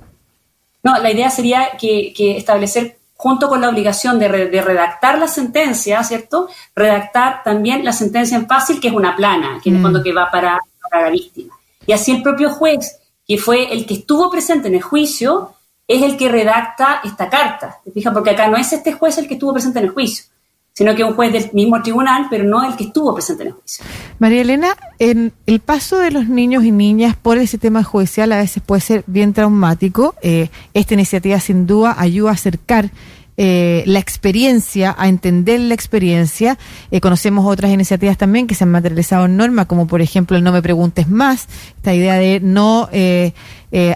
No, 0.84 0.98
la 0.98 1.12
idea 1.12 1.30
sería 1.30 1.70
que, 1.80 2.14
establecer, 2.38 2.98
junto 3.16 3.48
con 3.48 3.62
la 3.62 3.70
obligación 3.70 4.20
de, 4.20 4.28
redactar 4.28 5.20
la 5.20 5.28
sentencia, 5.28 6.04
¿cierto? 6.04 6.50
Redactar 6.76 7.44
también 7.44 7.86
la 7.86 7.94
sentencia 7.94 8.38
en 8.38 8.48
fácil, 8.48 8.80
que 8.80 8.88
es 8.88 8.94
una 8.94 9.16
plana, 9.16 9.60
que 9.64 9.70
en 9.70 9.76
el 9.76 9.82
mm. 9.82 9.84
fondo 9.84 10.04
que 10.04 10.14
va 10.14 10.30
para, 10.32 10.60
para 10.90 11.06
la 11.06 11.10
víctima. 11.12 11.56
Y 11.86 11.94
así 11.94 12.12
el 12.12 12.22
propio 12.22 12.50
juez, 12.50 13.00
que 13.28 13.38
fue 13.38 13.74
el 13.74 13.86
que 13.86 13.96
estuvo 13.96 14.30
presente 14.30 14.68
en 14.68 14.76
el 14.76 14.82
juicio, 14.82 15.54
es 15.88 16.02
el 16.04 16.18
que 16.18 16.30
redacta 16.30 17.02
esta 17.04 17.30
carta. 17.30 17.80
¿Te 17.84 17.92
fijas? 17.92 18.14
Porque 18.14 18.32
acá 18.32 18.48
no 18.48 18.58
es 18.58 18.72
este 18.72 18.94
juez 18.94 19.18
el 19.18 19.28
que 19.28 19.34
estuvo 19.34 19.54
presente 19.54 19.80
en 19.80 19.86
el 19.86 19.92
juicio, 19.92 20.26
sino 20.74 20.96
que 20.96 21.04
un 21.04 21.16
juez 21.16 21.34
del 21.34 21.50
mismo 21.54 21.82
tribunal, 21.82 22.28
pero 22.30 22.44
no 22.44 22.64
el 22.64 22.76
que 22.78 22.86
estuvo 22.86 23.14
presente 23.14 23.44
en 23.44 23.50
el 23.50 23.54
juicio. 23.56 23.86
María 24.20 24.42
Elena, 24.42 24.78
en 25.00 25.34
el 25.46 25.60
paso 25.60 25.98
de 25.98 26.12
los 26.12 26.28
niños 26.30 26.64
y 26.64 26.72
niñas 26.72 27.16
por 27.16 27.38
el 27.38 27.48
sistema 27.48 27.84
judicial 27.84 28.32
a 28.32 28.38
veces 28.38 28.64
puede 28.66 28.82
ser 28.82 29.04
bien 29.08 29.34
traumático. 29.34 30.16
Eh, 30.22 30.50
esta 30.74 30.94
iniciativa 30.94 31.40
sin 31.40 31.68
duda 31.68 31.96
ayuda 31.98 32.32
a 32.32 32.34
acercar 32.34 32.92
eh, 33.38 33.84
la 33.88 34.00
experiencia, 34.00 34.94
a 34.98 35.08
entender 35.08 35.60
la 35.62 35.74
experiencia. 35.74 36.58
Eh, 36.92 37.00
conocemos 37.00 37.46
otras 37.46 37.72
iniciativas 37.72 38.18
también 38.18 38.46
que 38.46 38.56
se 38.56 38.66
han 38.66 38.72
materializado 38.72 39.26
en 39.26 39.38
norma, 39.38 39.66
como 39.66 39.88
por 39.88 40.02
ejemplo 40.02 40.36
el 40.36 40.44
No 40.44 40.52
me 40.52 40.62
preguntes 40.62 41.08
más, 41.08 41.48
esta 41.78 41.94
idea 41.96 42.16
de 42.16 42.42
no 42.42 42.90
eh, 42.92 43.34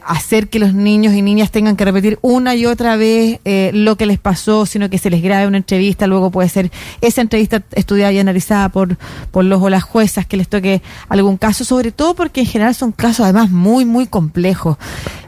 hacer 0.05 0.47
que 0.47 0.57
los 0.57 0.73
niños 0.73 1.13
y 1.13 1.21
niñas 1.21 1.51
tengan 1.51 1.75
que 1.75 1.83
repetir 1.83 2.17
una 2.21 2.55
y 2.55 2.65
otra 2.65 2.95
vez 2.95 3.41
lo 3.73 3.97
que 3.97 4.05
les 4.05 4.17
pasó, 4.17 4.65
sino 4.65 4.89
que 4.89 4.97
se 4.97 5.09
les 5.09 5.21
grabe 5.21 5.47
una 5.47 5.57
entrevista, 5.57 6.07
luego 6.07 6.31
puede 6.31 6.47
ser 6.47 6.71
esa 7.01 7.19
entrevista 7.19 7.61
estudiada 7.73 8.13
y 8.13 8.19
analizada 8.19 8.69
por, 8.69 8.97
por 9.31 9.43
los 9.43 9.61
o 9.61 9.69
las 9.69 9.83
juezas 9.83 10.25
que 10.25 10.37
les 10.37 10.47
toque 10.47 10.81
algún 11.09 11.35
caso, 11.35 11.65
sobre 11.65 11.91
todo 11.91 12.15
porque 12.15 12.39
en 12.39 12.47
general 12.47 12.73
son 12.73 12.93
casos 12.93 13.25
además 13.25 13.51
muy, 13.51 13.83
muy 13.83 14.07
complejos. 14.07 14.77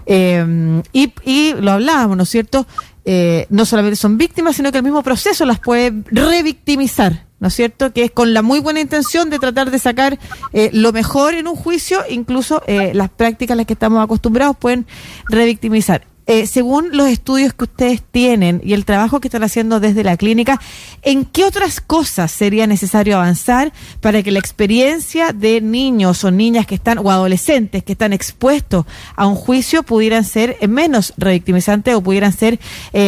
y, 0.07 1.13
y 1.25 1.53
lo 1.59 1.71
hablábamos, 1.73 2.15
¿no 2.15 2.23
es 2.23 2.29
cierto? 2.29 2.65
Eh, 3.09 3.47
no 3.49 3.65
solamente 3.65 3.95
son 3.95 4.17
víctimas, 4.17 4.57
sino 4.57 4.69
que 4.69 4.79
el 4.79 4.83
mismo 4.83 5.01
proceso 5.01 5.45
las 5.45 5.59
puede 5.59 6.03
revictimizar. 6.11 7.25
¿no 7.39 7.47
es 7.47 7.53
cierto? 7.53 7.93
Que 7.93 8.03
es 8.03 8.11
con 8.11 8.33
la 8.33 8.41
muy 8.41 8.59
buena 8.59 8.81
intención 8.81 9.29
de 9.29 9.39
tratar 9.39 9.71
de 9.71 9.79
sacar 9.79 10.19
eh, 10.51 10.69
lo 10.73 10.91
mejor 10.91 11.35
en 11.35 11.47
un 11.47 11.55
juicio, 11.55 11.99
incluso 12.09 12.63
eh, 12.67 12.91
las 12.93 13.09
prácticas 13.09 13.53
a 13.53 13.55
las 13.55 13.65
que 13.65 13.73
estamos 13.73 14.03
acostumbrados 14.03 14.57
pueden 14.57 14.87
revictimizar. 15.29 16.03
Eh, 16.27 16.45
según 16.45 16.89
los 16.91 17.07
estudios 17.07 17.53
que 17.53 17.63
ustedes 17.63 18.03
tienen 18.03 18.61
y 18.63 18.73
el 18.73 18.85
trabajo 18.85 19.19
que 19.19 19.29
están 19.29 19.43
haciendo 19.43 19.79
desde 19.79 20.03
la 20.03 20.17
clínica, 20.17 20.59
¿en 21.01 21.25
qué 21.25 21.45
otras 21.45 21.81
cosas 21.81 22.31
sería 22.31 22.67
necesario 22.67 23.15
avanzar 23.15 23.71
para 24.01 24.21
que 24.21 24.31
la 24.31 24.39
experiencia 24.39 25.31
de 25.31 25.61
niños 25.61 26.23
o 26.23 26.31
niñas 26.31 26.67
que 26.67 26.75
están 26.75 26.97
o 26.99 27.09
adolescentes 27.09 27.83
que 27.83 27.93
están 27.93 28.13
expuestos 28.13 28.85
a 29.15 29.25
un 29.25 29.35
juicio 29.35 29.83
pudieran 29.83 30.25
ser 30.25 30.57
menos 30.67 31.13
revictimizantes 31.17 31.95
o 31.95 32.01
pudieran 32.01 32.33
ser 32.33 32.59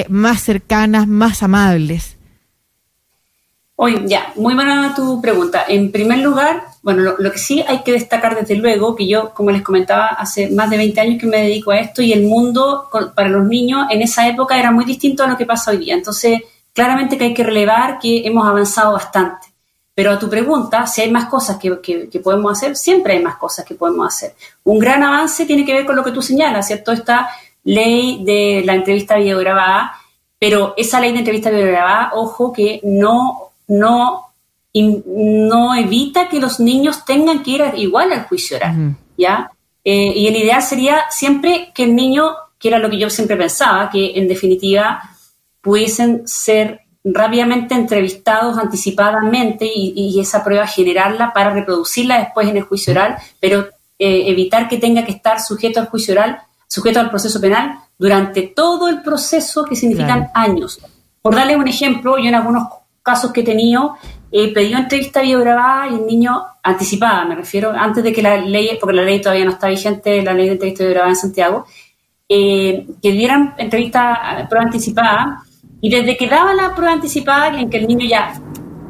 más 0.07 0.41
cercanas, 0.41 1.07
más 1.07 1.43
amables? 1.43 2.15
Oye, 3.81 4.01
ya, 4.07 4.33
muy 4.35 4.55
buena 4.55 4.93
tu 4.93 5.21
pregunta. 5.21 5.63
En 5.67 5.89
primer 5.89 6.19
lugar, 6.19 6.68
bueno, 6.81 7.15
lo, 7.17 7.31
que 7.31 7.37
sí 7.37 7.63
hay 7.67 7.79
que 7.83 7.91
destacar 7.91 8.39
desde 8.39 8.55
luego, 8.55 8.95
que 8.95 9.07
yo, 9.07 9.33
como 9.33 9.51
les 9.51 9.61
comentaba, 9.61 10.07
hace 10.07 10.49
más 10.49 10.69
de 10.69 10.77
20 10.77 11.01
años 11.01 11.19
que 11.19 11.27
me 11.27 11.41
dedico 11.41 11.71
a 11.71 11.79
esto 11.79 12.01
y 12.01 12.13
el 12.13 12.23
mundo 12.23 12.89
para 13.15 13.29
los 13.29 13.45
niños 13.45 13.87
en 13.89 14.01
esa 14.01 14.27
época 14.27 14.57
era 14.57 14.71
muy 14.71 14.85
distinto 14.85 15.23
a 15.23 15.27
lo 15.27 15.37
que 15.37 15.45
pasa 15.45 15.71
hoy 15.71 15.77
día. 15.77 15.95
Entonces, 15.95 16.41
claramente 16.73 17.17
que 17.17 17.25
hay 17.25 17.33
que 17.33 17.43
relevar 17.43 17.99
que 17.99 18.25
hemos 18.25 18.47
avanzado 18.47 18.93
bastante. 18.93 19.47
Pero 19.93 20.11
a 20.11 20.19
tu 20.19 20.29
pregunta, 20.29 20.87
si 20.87 21.01
hay 21.01 21.11
más 21.11 21.25
cosas 21.25 21.57
que, 21.57 21.81
que, 21.81 22.19
podemos 22.19 22.53
hacer, 22.53 22.77
siempre 22.77 23.13
hay 23.13 23.23
más 23.23 23.35
cosas 23.35 23.65
que 23.65 23.75
podemos 23.75 24.07
hacer. 24.07 24.33
Un 24.63 24.79
gran 24.79 25.03
avance 25.03 25.45
tiene 25.45 25.65
que 25.65 25.73
ver 25.73 25.85
con 25.85 25.97
lo 25.97 26.03
que 26.03 26.11
tú 26.11 26.21
señalas, 26.21 26.67
¿cierto? 26.67 26.93
Esta 26.93 27.29
ley 27.65 28.23
de 28.23 28.63
la 28.65 28.75
entrevista 28.75 29.17
videograbada, 29.17 29.93
pero 30.39 30.73
esa 30.77 31.01
ley 31.01 31.11
de 31.11 31.19
entrevista 31.19 31.49
videograbada, 31.49 32.11
ojo, 32.13 32.53
que 32.53 32.79
no 32.83 33.49
no, 33.69 34.28
no 34.73 35.75
evita 35.75 36.29
que 36.29 36.39
los 36.39 36.59
niños 36.59 37.05
tengan 37.05 37.43
que 37.43 37.51
ir 37.51 37.63
igual 37.75 38.11
al 38.11 38.25
juicio 38.25 38.57
oral, 38.57 38.95
¿ya? 39.17 39.51
Eh, 39.83 40.13
y 40.15 40.27
el 40.27 40.35
ideal 40.35 40.61
sería 40.61 41.05
siempre 41.09 41.71
que 41.73 41.83
el 41.83 41.95
niño, 41.95 42.35
que 42.59 42.67
era 42.67 42.79
lo 42.79 42.89
que 42.89 42.99
yo 42.99 43.09
siempre 43.09 43.35
pensaba, 43.35 43.89
que 43.89 44.11
en 44.15 44.27
definitiva 44.27 45.01
pudiesen 45.61 46.27
ser 46.27 46.81
rápidamente 47.03 47.73
entrevistados 47.73 48.57
anticipadamente 48.57 49.69
y, 49.73 50.19
esa 50.19 50.43
prueba 50.43 50.67
generarla 50.67 51.33
para 51.33 51.51
reproducirla 51.51 52.19
después 52.19 52.47
en 52.47 52.57
el 52.57 52.63
juicio 52.63 52.91
oral, 52.91 53.17
pero 53.39 53.67
eh, 53.97 54.23
evitar 54.27 54.67
que 54.67 54.77
tenga 54.77 55.05
que 55.05 55.13
estar 55.13 55.41
sujeto 55.41 55.79
al 55.79 55.87
juicio 55.87 56.13
oral, 56.13 56.39
sujeto 56.67 56.99
al 56.99 57.09
proceso 57.09 57.39
penal 57.41 57.79
durante 57.97 58.43
todo 58.43 58.87
el 58.89 59.01
proceso 59.01 59.63
que 59.63 59.75
significan 59.75 60.29
años. 60.33 60.79
Por 61.21 61.35
darle 61.35 61.55
un 61.55 61.67
ejemplo, 61.67 62.17
yo 62.17 62.25
en 62.25 62.35
algunos 62.35 62.67
casos 63.01 63.31
que 63.31 63.41
he 63.41 63.43
tenido, 63.43 63.97
he 64.31 64.53
pedido 64.53 64.77
entrevista 64.77 65.21
videograbada 65.21 65.87
y 65.89 65.95
el 65.95 66.05
niño 66.05 66.43
anticipada, 66.63 67.25
me 67.25 67.35
refiero, 67.35 67.71
antes 67.71 68.03
de 68.03 68.13
que 68.13 68.21
la 68.21 68.37
ley, 68.37 68.77
porque 68.79 68.95
la 68.95 69.03
ley 69.03 69.21
todavía 69.21 69.45
no 69.45 69.51
está 69.51 69.67
vigente, 69.69 70.21
la 70.21 70.33
ley 70.33 70.47
de 70.47 70.53
entrevista 70.53 70.83
videograbada 70.83 71.11
en 71.11 71.15
Santiago, 71.15 71.65
eh, 72.27 72.85
que 73.01 73.11
dieran 73.11 73.55
entrevista 73.57 74.45
prueba 74.49 74.65
anticipada 74.65 75.43
y 75.81 75.89
desde 75.89 76.15
que 76.15 76.27
daba 76.27 76.53
la 76.53 76.75
prueba 76.75 76.93
anticipada 76.93 77.59
en 77.59 77.69
que 77.69 77.77
el 77.77 77.87
niño 77.87 78.05
ya 78.07 78.33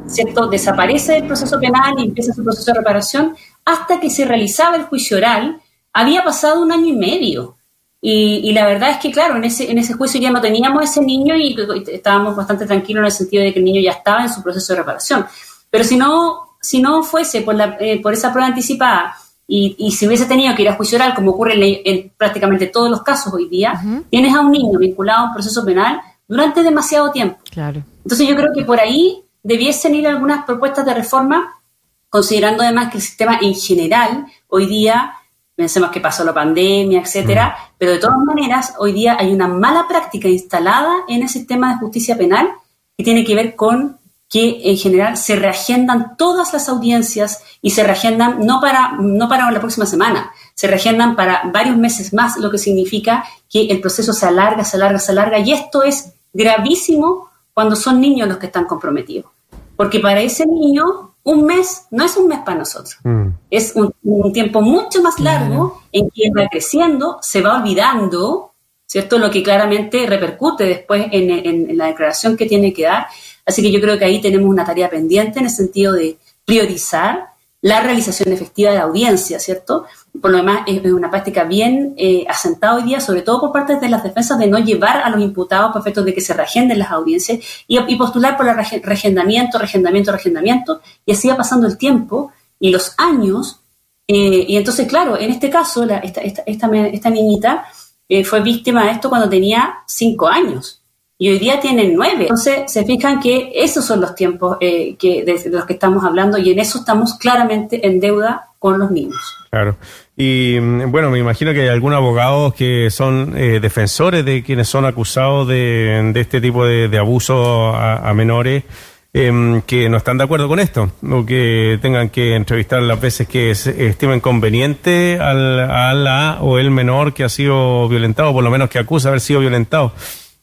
¿cierto? 0.06 0.48
desaparece 0.48 1.12
del 1.12 1.26
proceso 1.26 1.58
penal 1.58 1.94
y 1.98 2.04
empieza 2.04 2.34
su 2.34 2.42
proceso 2.42 2.72
de 2.72 2.78
reparación, 2.78 3.34
hasta 3.64 4.00
que 4.00 4.10
se 4.10 4.24
realizaba 4.24 4.76
el 4.76 4.84
juicio 4.84 5.16
oral, 5.16 5.60
había 5.92 6.22
pasado 6.22 6.62
un 6.62 6.72
año 6.72 6.86
y 6.86 6.96
medio. 6.96 7.56
Y, 8.02 8.52
la 8.52 8.64
verdad 8.64 8.90
es 8.90 8.96
que, 8.96 9.10
claro, 9.10 9.36
en 9.36 9.44
ese, 9.44 9.70
en 9.70 9.76
ese 9.76 9.92
juicio 9.92 10.20
ya 10.20 10.30
no 10.30 10.40
teníamos 10.40 10.84
ese 10.84 11.02
niño 11.02 11.36
y, 11.36 11.54
estábamos 11.92 12.34
bastante 12.34 12.66
tranquilos 12.66 13.00
en 13.00 13.06
el 13.06 13.12
sentido 13.12 13.42
de 13.42 13.52
que 13.52 13.58
el 13.58 13.64
niño 13.64 13.80
ya 13.82 13.92
estaba 13.92 14.22
en 14.22 14.32
su 14.32 14.42
proceso 14.42 14.72
de 14.72 14.78
reparación. 14.78 15.26
Pero 15.68 15.84
si 15.84 15.96
no, 15.96 16.56
si 16.60 16.80
no 16.80 17.02
fuese 17.02 17.42
por, 17.42 17.54
la, 17.54 17.76
eh, 17.78 18.00
por 18.00 18.14
esa 18.14 18.32
prueba 18.32 18.48
anticipada 18.48 19.16
y, 19.46 19.76
y, 19.78 19.92
si 19.92 20.06
hubiese 20.06 20.24
tenido 20.24 20.54
que 20.54 20.62
ir 20.62 20.68
a 20.70 20.76
juicio 20.76 20.96
oral, 20.96 21.14
como 21.14 21.32
ocurre 21.32 21.54
en, 21.84 22.12
prácticamente 22.16 22.68
todos 22.68 22.90
los 22.90 23.02
casos 23.02 23.34
hoy 23.34 23.48
día, 23.48 23.78
tienes 24.08 24.34
a 24.34 24.40
un 24.40 24.52
niño 24.52 24.78
vinculado 24.78 25.20
a 25.20 25.28
un 25.28 25.34
proceso 25.34 25.64
penal 25.64 26.00
durante 26.26 26.62
demasiado 26.62 27.10
tiempo. 27.10 27.38
Claro. 27.50 27.82
Entonces 28.02 28.26
yo 28.26 28.34
creo 28.34 28.50
que 28.54 28.64
por 28.64 28.80
ahí 28.80 29.22
debiesen 29.42 29.94
ir 29.94 30.06
algunas 30.06 30.44
propuestas 30.44 30.86
de 30.86 30.94
reforma, 30.94 31.60
considerando 32.08 32.62
además 32.62 32.90
que 32.90 32.98
el 32.98 33.02
sistema 33.02 33.38
en 33.42 33.54
general 33.54 34.26
hoy 34.48 34.66
día 34.66 35.14
pensemos 35.60 35.90
que 35.90 36.00
pasó 36.00 36.24
la 36.24 36.32
pandemia, 36.32 37.02
etcétera, 37.02 37.48
mm. 37.48 37.74
pero 37.76 37.92
de 37.92 37.98
todas 37.98 38.16
maneras, 38.24 38.74
hoy 38.78 38.92
día 38.92 39.18
hay 39.20 39.30
una 39.30 39.46
mala 39.46 39.86
práctica 39.86 40.26
instalada 40.26 41.04
en 41.06 41.20
el 41.20 41.28
sistema 41.28 41.74
de 41.74 41.80
justicia 41.80 42.16
penal 42.16 42.48
que 42.96 43.04
tiene 43.04 43.24
que 43.24 43.34
ver 43.34 43.54
con 43.56 43.98
que 44.26 44.60
en 44.64 44.78
general 44.78 45.18
se 45.18 45.36
reagendan 45.36 46.16
todas 46.16 46.54
las 46.54 46.70
audiencias 46.70 47.42
y 47.60 47.70
se 47.70 47.82
reagendan 47.82 48.46
no 48.46 48.58
para, 48.58 48.92
no 48.92 49.28
para 49.28 49.50
la 49.50 49.60
próxima 49.60 49.84
semana, 49.84 50.32
se 50.54 50.66
reagendan 50.66 51.14
para 51.14 51.42
varios 51.52 51.76
meses 51.76 52.14
más, 52.14 52.38
lo 52.38 52.50
que 52.50 52.56
significa 52.56 53.22
que 53.50 53.66
el 53.66 53.82
proceso 53.82 54.14
se 54.14 54.24
alarga, 54.24 54.64
se 54.64 54.78
alarga, 54.78 54.98
se 54.98 55.12
alarga, 55.12 55.38
y 55.40 55.52
esto 55.52 55.82
es 55.82 56.14
gravísimo 56.32 57.28
cuando 57.52 57.76
son 57.76 58.00
niños 58.00 58.28
los 58.28 58.38
que 58.38 58.46
están 58.46 58.64
comprometidos. 58.64 59.30
Porque 59.76 60.00
para 60.00 60.20
ese 60.20 60.46
niño 60.46 61.09
un 61.24 61.44
mes 61.44 61.86
no 61.90 62.04
es 62.04 62.16
un 62.16 62.28
mes 62.28 62.40
para 62.40 62.58
nosotros. 62.58 62.96
Mm. 63.04 63.28
Es 63.50 63.74
un, 63.74 64.32
tiempo 64.32 64.60
mucho 64.62 65.02
más 65.02 65.18
largo 65.20 65.82
en 65.92 66.08
que 66.10 66.30
va 66.36 66.48
creciendo, 66.48 67.18
se 67.20 67.42
va 67.42 67.58
olvidando, 67.58 68.52
¿cierto? 68.86 69.18
Lo 69.18 69.30
que 69.30 69.42
claramente 69.42 70.06
repercute 70.06 70.64
después 70.64 71.06
en, 71.10 71.30
en, 71.30 71.76
la 71.76 71.86
declaración 71.86 72.36
que 72.36 72.46
tiene 72.46 72.72
que 72.72 72.84
dar. 72.84 73.06
Así 73.44 73.62
que 73.62 73.70
yo 73.70 73.80
creo 73.80 73.98
que 73.98 74.04
ahí 74.04 74.20
tenemos 74.20 74.48
una 74.48 74.64
tarea 74.64 74.88
pendiente 74.88 75.38
en 75.38 75.46
el 75.46 75.50
sentido 75.50 75.92
de 75.92 76.16
priorizar 76.44 77.29
la 77.62 77.80
realización 77.80 78.32
efectiva 78.32 78.70
de 78.70 78.78
la 78.78 78.84
audiencia, 78.84 79.38
¿cierto? 79.38 79.84
Por 80.20 80.30
lo 80.30 80.38
demás, 80.38 80.62
es 80.66 80.84
una 80.92 81.10
práctica 81.10 81.44
bien 81.44 81.94
eh, 81.96 82.24
asentada 82.28 82.76
hoy 82.76 82.84
día, 82.84 83.00
sobre 83.00 83.22
todo 83.22 83.40
por 83.40 83.52
parte 83.52 83.76
de 83.76 83.88
las 83.88 84.02
defensas, 84.02 84.38
de 84.38 84.46
no 84.46 84.58
llevar 84.58 84.98
a 84.98 85.10
los 85.10 85.20
imputados 85.20 85.72
por 85.72 85.82
efecto 85.82 86.02
de 86.02 86.14
que 86.14 86.22
se 86.22 86.32
reagenden 86.32 86.78
las 86.78 86.90
audiencias 86.90 87.38
y, 87.66 87.96
postular 87.96 88.36
por 88.36 88.48
el 88.48 88.54
reagendamiento, 88.82 89.58
reagendamiento, 89.58 90.10
reagendamiento, 90.10 90.80
y 91.04 91.12
así 91.12 91.28
va 91.28 91.36
pasando 91.36 91.66
el 91.66 91.76
tiempo 91.76 92.32
y 92.58 92.70
los 92.70 92.94
años. 92.96 93.60
Eh, 94.08 94.46
y 94.48 94.56
entonces, 94.56 94.88
claro, 94.88 95.18
en 95.18 95.30
este 95.30 95.50
caso, 95.50 95.84
esta, 95.84 96.20
esta, 96.22 96.42
esta, 96.46 97.10
niñita 97.10 97.66
eh, 98.08 98.24
fue 98.24 98.40
víctima 98.40 98.84
de 98.84 98.92
esto 98.92 99.10
cuando 99.10 99.28
tenía 99.28 99.80
cinco 99.86 100.28
años 100.28 100.79
y 101.20 101.28
hoy 101.28 101.38
día 101.38 101.60
tienen 101.60 101.94
nueve. 101.94 102.22
Entonces 102.22 102.62
se 102.66 102.82
fijan 102.86 103.20
que 103.20 103.52
esos 103.54 103.84
son 103.84 104.00
los 104.00 104.14
tiempos 104.14 104.56
eh, 104.58 104.96
que, 104.98 105.22
de, 105.22 105.50
los 105.50 105.66
que 105.66 105.74
estamos 105.74 106.02
hablando 106.02 106.38
y 106.38 106.50
en 106.50 106.58
eso 106.58 106.78
estamos 106.78 107.18
claramente 107.18 107.86
en 107.86 108.00
deuda 108.00 108.48
con 108.58 108.78
los 108.78 108.90
niños. 108.90 109.20
Claro. 109.50 109.76
Y 110.16 110.56
mm, 110.58 110.90
bueno, 110.90 111.10
me 111.10 111.18
imagino 111.18 111.52
que 111.52 111.60
hay 111.60 111.68
algunos 111.68 111.98
abogados 111.98 112.54
que 112.54 112.88
son 112.90 113.34
eh, 113.36 113.60
defensores 113.60 114.24
de 114.24 114.42
quienes 114.42 114.68
son 114.68 114.86
acusados 114.86 115.46
de, 115.46 116.10
este 116.14 116.40
tipo 116.40 116.64
de, 116.64 116.98
abuso 116.98 117.74
a, 117.76 118.12
menores. 118.14 118.64
Em, 119.12 119.60
que 119.62 119.88
no 119.88 119.96
están 119.96 120.18
de 120.18 120.24
acuerdo 120.24 120.46
con 120.46 120.60
esto 120.60 120.92
o 121.02 121.26
que 121.26 121.80
tengan 121.82 122.10
que 122.10 122.36
entrevistar 122.36 122.80
las 122.80 123.00
veces 123.00 123.26
que 123.26 123.50
estimen 123.50 124.20
conveniente 124.20 125.18
al, 125.20 125.58
a 125.68 125.92
la 125.94 126.38
o 126.40 126.60
el 126.60 126.70
menor 126.70 127.12
que 127.12 127.24
ha 127.24 127.28
sido 127.28 127.88
violentado, 127.88 128.32
por 128.32 128.44
lo 128.44 128.50
menos 128.52 128.70
que 128.70 128.78
acusa 128.78 129.08
haber 129.08 129.20
sido 129.20 129.40
violentado. 129.40 129.92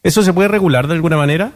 ¿Eso 0.08 0.24
se 0.24 0.32
puede 0.32 0.48
regular 0.48 0.88
de 0.88 0.94
alguna 0.94 1.18
manera? 1.18 1.52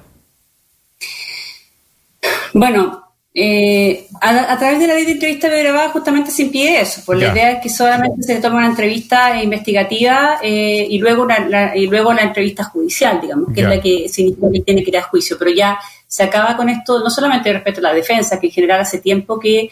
Bueno, 2.53 3.01
eh, 3.34 4.08
a, 4.20 4.60
través 4.60 4.77
de 4.77 4.88
la 4.88 4.96
ley 4.96 5.05
de 5.05 5.13
entrevista 5.13 5.48
grabada 5.48 5.88
justamente 5.88 6.31
se 6.31 6.41
impide 6.41 6.81
eso. 6.81 7.01
Pues 7.05 7.17
la 7.17 7.31
idea 7.31 7.51
es 7.53 7.63
que 7.63 7.70
solamente 7.70 8.22
se 8.24 8.34
le 8.34 8.41
toma 8.41 8.58
una 8.58 8.67
entrevista 8.67 9.41
investigativa 9.41 10.39
eh, 10.43 10.86
y 10.89 11.00
luego 11.00 11.25
la, 11.25 11.77
y 11.77 11.88
luego 11.88 12.12
entrevista 12.12 12.65
judicial, 12.65 13.22
digamos, 13.22 13.53
que 13.53 13.62
es 13.62 13.67
la 13.70 13.79
que 13.79 14.10
significa 14.10 14.51
que 14.51 14.60
tiene 14.60 14.84
que 14.84 14.89
ir 14.89 14.98
a 14.98 15.03
juicio. 15.03 15.38
Pero 15.39 15.51
ya 15.51 15.79
se 16.05 16.24
acaba 16.24 16.58
con 16.58 16.67
esto, 16.67 17.00
no 17.00 17.10
solamente 17.10 17.53
respecto 17.53 17.79
a 17.79 17.84
la 17.84 17.93
defensa, 17.93 18.38
que 18.38 18.48
en 18.48 18.51
general 18.51 18.81
hace 18.81 19.00
tiempo 19.00 19.39
que 19.39 19.70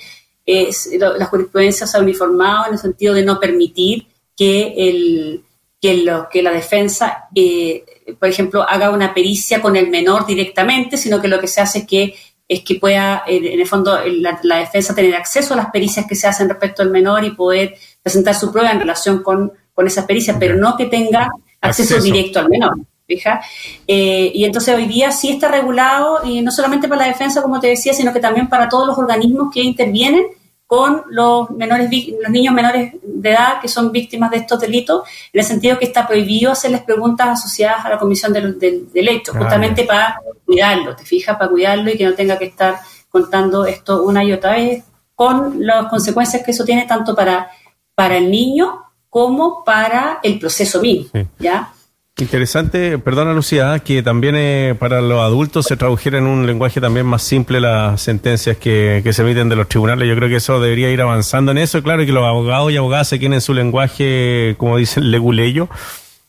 la 1.17 1.25
jurisprudencia 1.25 1.85
se 1.85 1.97
ha 1.97 1.99
uniformado 1.99 2.67
en 2.67 2.73
el 2.75 2.79
sentido 2.79 3.13
de 3.13 3.25
no 3.25 3.41
permitir 3.41 4.07
que 4.37 4.73
el 4.77 5.43
que, 5.81 6.03
lo, 6.03 6.27
que 6.29 6.41
la 6.41 6.51
defensa, 6.51 7.29
eh, 7.33 7.85
por 8.19 8.27
ejemplo, 8.27 8.63
haga 8.67 8.89
una 8.89 9.13
pericia 9.13 9.61
con 9.61 9.75
el 9.75 9.89
menor 9.89 10.25
directamente, 10.25 10.97
sino 10.97 11.21
que 11.21 11.27
lo 11.27 11.39
que 11.39 11.47
se 11.47 11.61
hace 11.61 11.79
es 11.79 11.87
que, 11.87 12.15
es 12.47 12.63
que 12.63 12.75
pueda, 12.75 13.23
eh, 13.27 13.53
en 13.53 13.59
el 13.59 13.67
fondo, 13.67 13.97
la, 14.43 14.57
defensa 14.57 14.95
tener 14.95 15.15
acceso 15.15 15.53
a 15.53 15.57
las 15.57 15.71
pericias 15.71 16.05
que 16.05 16.15
se 16.15 16.27
hacen 16.27 16.49
respecto 16.49 16.81
al 16.81 16.89
menor 16.89 17.23
y 17.23 17.31
poder 17.31 17.75
presentar 18.01 18.35
su 18.35 18.51
prueba 18.51 18.71
en 18.71 18.79
relación 18.79 19.23
con, 19.23 19.53
con 19.73 19.87
esas 19.87 20.05
pericias, 20.05 20.37
pero 20.39 20.55
no 20.55 20.75
que 20.75 20.87
tenga 20.87 21.29
acceso, 21.61 22.01
directo 22.01 22.39
al 22.39 22.49
menor. 22.49 22.77
Fija. 23.07 23.41
Eh, 23.87 24.31
y 24.35 24.45
entonces 24.45 24.75
hoy 24.75 24.85
día 24.85 25.11
sí 25.11 25.31
está 25.31 25.47
regulado, 25.47 26.19
y 26.23 26.41
no 26.41 26.51
solamente 26.51 26.87
para 26.87 27.01
la 27.01 27.07
defensa, 27.07 27.41
como 27.41 27.59
te 27.59 27.67
decía, 27.67 27.93
sino 27.93 28.13
que 28.13 28.19
también 28.19 28.47
para 28.47 28.69
todos 28.69 28.85
los 28.85 28.97
organismos 28.97 29.51
que 29.51 29.61
intervienen 29.61 30.27
con 30.69 31.01
los 31.09 31.49
menores 31.49 31.89
los 32.21 32.29
niños 32.29 32.53
menores 32.53 32.93
de 33.01 33.31
edad 33.31 33.59
que 33.59 33.67
son 33.67 33.91
víctimas 33.91 34.29
de 34.29 34.37
estos 34.37 34.59
delitos, 34.59 35.01
en 35.33 35.39
el 35.39 35.43
sentido 35.43 35.79
que 35.79 35.85
está 35.85 36.05
prohibido 36.05 36.51
hacerles 36.51 36.83
preguntas 36.83 37.27
asociadas 37.27 37.83
a 37.83 37.89
la 37.89 37.97
comisión 37.97 38.31
del, 38.31 38.59
del, 38.59 39.07
hecho, 39.07 39.33
justamente 39.33 39.83
para 39.85 40.21
cuidarlo, 40.45 40.95
te 40.95 41.05
fijas, 41.05 41.37
para 41.37 41.49
cuidarlo 41.49 41.89
y 41.89 41.97
que 41.97 42.05
no 42.05 42.13
tenga 42.13 42.37
que 42.37 42.45
estar 42.45 42.77
contando 43.09 43.65
esto 43.65 44.03
una 44.03 44.23
y 44.23 44.31
otra 44.31 44.51
vez, 44.51 44.83
con 45.15 45.65
las 45.65 45.87
consecuencias 45.87 46.43
que 46.43 46.51
eso 46.51 46.63
tiene 46.63 46.85
tanto 46.85 47.15
para, 47.15 47.49
para 47.95 48.17
el 48.17 48.29
niño 48.29 48.83
como 49.09 49.63
para 49.63 50.19
el 50.21 50.37
proceso 50.37 50.79
mismo, 50.81 51.09
¿ya? 51.39 51.73
Interesante, 52.19 52.99
perdona 52.99 53.33
Lucía, 53.33 53.79
que 53.79 54.03
también 54.03 54.35
eh, 54.37 54.75
para 54.77 54.99
los 54.99 55.21
adultos 55.21 55.65
se 55.65 55.77
tradujera 55.77 56.17
en 56.17 56.27
un 56.27 56.45
lenguaje 56.45 56.81
también 56.81 57.05
más 57.05 57.23
simple 57.23 57.61
las 57.61 58.01
sentencias 58.01 58.57
que, 58.57 58.99
que, 59.03 59.13
se 59.13 59.21
emiten 59.21 59.47
de 59.47 59.55
los 59.55 59.69
tribunales. 59.69 60.07
Yo 60.07 60.15
creo 60.15 60.27
que 60.27 60.35
eso 60.35 60.59
debería 60.59 60.91
ir 60.91 61.01
avanzando 61.01 61.51
en 61.51 61.57
eso. 61.59 61.81
Claro 61.81 62.05
que 62.05 62.11
los 62.11 62.25
abogados 62.25 62.71
y 62.73 62.77
abogadas 62.77 63.07
se 63.07 63.19
quieren 63.19 63.39
su 63.39 63.53
lenguaje, 63.53 64.55
como 64.57 64.75
dicen, 64.75 65.11
leguleyo, 65.11 65.69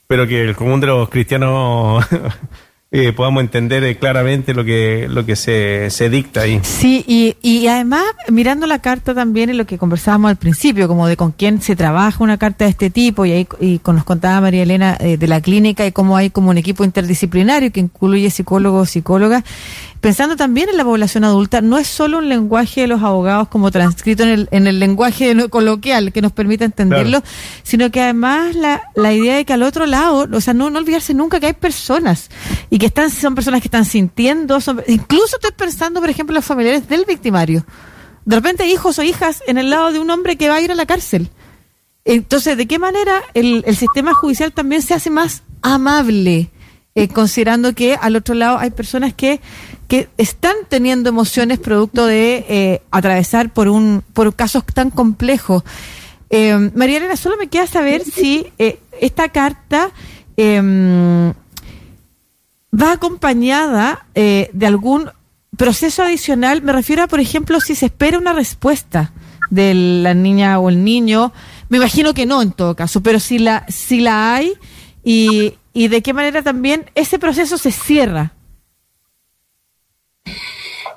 pero 0.06 0.28
que 0.28 0.42
el 0.42 0.54
común 0.54 0.80
de 0.80 0.86
los 0.86 1.08
cristianos 1.08 2.06
eh, 2.92 3.12
podamos 3.12 3.42
entender 3.42 3.84
eh, 3.84 3.96
claramente 3.98 4.52
lo 4.52 4.64
que 4.64 5.06
lo 5.08 5.24
que 5.24 5.36
se, 5.36 5.90
se 5.90 6.10
dicta 6.10 6.40
ahí. 6.40 6.60
Sí, 6.64 7.04
y, 7.06 7.36
y 7.40 7.68
además 7.68 8.02
mirando 8.28 8.66
la 8.66 8.80
carta 8.80 9.14
también 9.14 9.48
en 9.48 9.58
lo 9.58 9.64
que 9.64 9.78
conversábamos 9.78 10.28
al 10.28 10.36
principio, 10.36 10.88
como 10.88 11.06
de 11.06 11.16
con 11.16 11.30
quién 11.30 11.62
se 11.62 11.76
trabaja 11.76 12.24
una 12.24 12.36
carta 12.36 12.64
de 12.64 12.70
este 12.70 12.90
tipo, 12.90 13.24
y 13.24 13.32
ahí 13.32 13.46
y 13.60 13.80
nos 13.86 14.04
contaba 14.04 14.40
María 14.40 14.64
Elena 14.64 14.96
eh, 14.98 15.16
de 15.16 15.28
la 15.28 15.40
clínica 15.40 15.86
y 15.86 15.92
cómo 15.92 16.16
hay 16.16 16.30
como 16.30 16.50
un 16.50 16.58
equipo 16.58 16.82
interdisciplinario 16.82 17.70
que 17.70 17.78
incluye 17.78 18.28
psicólogos, 18.28 18.90
psicólogas, 18.90 19.44
pensando 20.00 20.34
también 20.34 20.68
en 20.68 20.76
la 20.76 20.84
población 20.84 21.22
adulta, 21.24 21.60
no 21.60 21.78
es 21.78 21.86
solo 21.86 22.18
un 22.18 22.28
lenguaje 22.28 22.82
de 22.82 22.86
los 22.88 23.02
abogados 23.02 23.48
como 23.48 23.70
transcrito 23.70 24.24
en 24.24 24.30
el, 24.30 24.48
en 24.50 24.66
el 24.66 24.80
lenguaje 24.80 25.48
coloquial 25.48 26.12
que 26.12 26.22
nos 26.22 26.32
permita 26.32 26.64
entenderlo, 26.64 27.22
sino 27.62 27.90
que 27.90 28.00
además 28.00 28.56
la, 28.56 28.82
la 28.96 29.12
idea 29.12 29.36
de 29.36 29.44
que 29.44 29.52
al 29.52 29.62
otro 29.62 29.86
lado, 29.86 30.26
o 30.32 30.40
sea, 30.40 30.54
no, 30.54 30.70
no 30.70 30.78
olvidarse 30.80 31.14
nunca 31.14 31.38
que 31.38 31.46
hay 31.46 31.52
personas 31.52 32.30
y 32.68 32.79
que 32.80 32.86
están 32.86 33.10
son 33.10 33.36
personas 33.36 33.60
que 33.60 33.68
están 33.68 33.84
sintiendo, 33.84 34.58
incluso 34.88 35.36
estoy 35.36 35.52
pensando, 35.56 36.00
por 36.00 36.10
ejemplo, 36.10 36.34
los 36.34 36.44
familiares 36.44 36.88
del 36.88 37.04
victimario. 37.04 37.64
De 38.24 38.36
repente 38.36 38.66
hijos 38.66 38.98
o 38.98 39.02
hijas 39.02 39.42
en 39.46 39.58
el 39.58 39.70
lado 39.70 39.92
de 39.92 40.00
un 40.00 40.10
hombre 40.10 40.36
que 40.36 40.48
va 40.48 40.56
a 40.56 40.60
ir 40.60 40.72
a 40.72 40.74
la 40.74 40.86
cárcel. 40.86 41.30
Entonces, 42.04 42.56
¿de 42.56 42.66
qué 42.66 42.78
manera 42.78 43.22
el, 43.34 43.62
el 43.66 43.76
sistema 43.76 44.14
judicial 44.14 44.52
también 44.52 44.82
se 44.82 44.94
hace 44.94 45.10
más 45.10 45.42
amable? 45.62 46.50
Eh, 46.96 47.06
considerando 47.08 47.72
que 47.74 47.94
al 47.94 48.16
otro 48.16 48.34
lado 48.34 48.58
hay 48.58 48.70
personas 48.70 49.14
que, 49.14 49.40
que 49.86 50.08
están 50.16 50.56
teniendo 50.68 51.08
emociones 51.08 51.60
producto 51.60 52.04
de 52.06 52.44
eh, 52.48 52.82
atravesar 52.90 53.52
por 53.52 53.68
un 53.68 54.02
por 54.12 54.34
casos 54.34 54.64
tan 54.66 54.90
complejos. 54.90 55.62
Eh, 56.30 56.70
María 56.74 56.96
Elena, 56.96 57.16
solo 57.16 57.36
me 57.36 57.46
queda 57.46 57.66
saber 57.66 58.02
si 58.04 58.46
esta 59.00 59.28
carta 59.28 59.90
em, 60.36 61.32
va 62.72 62.92
acompañada 62.92 64.06
de 64.14 64.66
algún 64.66 65.10
proceso 65.56 66.02
adicional. 66.02 66.62
Me 66.62 66.72
refiero 66.72 67.02
a, 67.02 67.06
por 67.06 67.20
ejemplo, 67.20 67.60
si 67.60 67.74
se 67.74 67.86
espera 67.86 68.18
una 68.18 68.32
respuesta 68.32 69.12
de 69.50 69.74
la 69.74 70.14
niña 70.14 70.58
o 70.58 70.68
el 70.68 70.84
niño. 70.84 71.32
Me 71.68 71.78
imagino 71.78 72.14
que 72.14 72.26
no 72.26 72.42
en 72.42 72.52
todo 72.52 72.74
caso, 72.76 73.02
pero 73.02 73.20
si 73.20 73.38
la, 73.38 73.66
si 73.68 74.00
la 74.00 74.34
hay 74.34 74.54
y, 75.04 75.54
y 75.72 75.88
de 75.88 76.02
qué 76.02 76.12
manera 76.12 76.42
también 76.42 76.90
ese 76.94 77.18
proceso 77.18 77.58
se 77.58 77.72
cierra. 77.72 78.32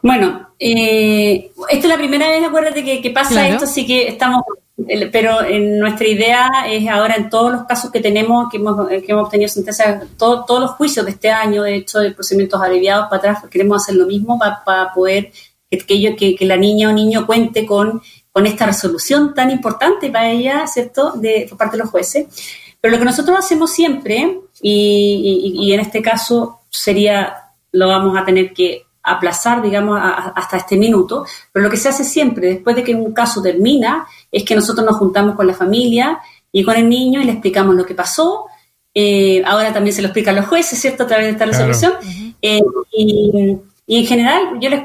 Bueno, 0.01 0.50
eh, 0.60 1.51
esta 1.70 1.88
es 1.88 1.89
la 1.89 1.98
primera 1.98 2.27
vez, 2.27 2.44
acuérdate, 2.44 2.84
que, 2.84 3.01
que 3.01 3.10
pasa 3.10 3.48
esto, 3.48 3.63
así 3.63 3.86
que 3.86 4.10
estamos, 4.10 4.44
pero 5.12 5.44
en 5.44 5.80
nuestra 5.80 6.08
idea 6.08 6.50
es 6.68 6.88
ahora 6.88 7.15
en 7.15 7.30
todos 7.30 7.51
los 7.51 7.63
casos 7.63 7.92
que 7.92 8.00
tenemos, 8.00 8.50
que 8.50 8.58
hemos, 8.58 8.88
que 8.88 9.06
hemos 9.08 9.25
obtenido 9.25 9.48
sentencia, 9.48 10.08
todos 10.18 10.60
los 10.60 10.72
juicios 10.72 11.06
de 11.06 11.12
este 11.12 11.30
año, 11.30 11.63
de 11.63 11.75
hecho, 11.75 12.00
de 12.00 12.12
procedimientos 12.12 12.62
abreviados 12.62 13.08
para 13.08 13.18
atrás, 13.18 13.50
queremos 13.51 13.84
hacer 13.84 13.96
lo 13.96 14.08
mismo 14.08 14.39
para, 14.39 14.92
poder 14.94 15.32
que, 15.70 16.15
que, 16.15 16.36
que, 16.36 16.46
la 16.46 16.58
niña 16.58 16.89
o 16.89 16.94
niño 16.94 17.25
cuente 17.25 17.65
con, 17.65 18.01
con 18.32 18.48
esta 18.48 18.65
resolución 18.65 19.34
tan 19.36 19.51
importante 19.51 20.10
para 20.10 20.32
ella, 20.32 20.65
¿cierto?, 20.65 21.12
de, 21.12 21.46
por 21.48 21.58
parte 21.58 21.77
de 21.77 21.84
los 21.84 21.92
jueces. 21.92 22.27
Pero 22.82 22.94
lo 22.94 23.00
que 23.00 23.06
nosotros 23.06 23.38
hacemos 23.38 23.72
siempre, 23.72 24.39
y, 24.62 25.72
en 25.72 25.80
este 25.80 26.01
caso 26.01 26.62
sería, 26.70 27.34
lo 27.71 27.88
vamos 27.88 28.17
a 28.17 28.26
tener 28.26 28.54
que 28.54 28.86
aplazar, 29.04 29.62
digamos, 29.62 30.00
hasta 30.02 30.58
este 30.58 30.78
minuto, 30.78 31.26
pero 31.52 31.66
lo 31.66 31.70
que 31.70 31.78
se 31.78 31.89
hace 31.89 32.04
siempre, 32.04 32.48
después 32.48 32.76
de 32.76 32.84
que 32.84 32.96
un 32.96 33.13
caso 33.13 33.42
termina, 33.42 34.08
es 34.32 34.44
que 34.44 34.56
nosotros 34.56 34.86
nos 34.86 34.98
juntamos 34.98 35.36
con 35.36 35.46
la 35.46 35.54
familia 35.54 36.20
y 36.52 36.63
con 36.63 36.78
el 36.78 36.88
niño 36.88 37.22
y 37.22 37.26
le 37.26 37.34
explicamos 37.34 37.76
lo 37.76 37.86
que 37.86 37.96
pasó. 37.96 38.46
Eh, 38.94 39.44
ahora 39.46 39.74
también 39.74 39.94
se 39.94 40.02
lo 40.02 40.08
explican 40.08 40.36
los 40.36 40.48
jueces, 40.48 40.80
¿cierto?, 40.80 41.04
a 41.04 41.08
través 41.08 41.26
de 41.26 41.32
esta 41.32 41.46
resolución. 41.46 41.94
Eh, 42.42 42.62
y, 42.92 43.58
y, 43.88 44.00
en 44.00 44.06
general, 44.06 44.60
yo 44.62 44.70
les 44.70 44.84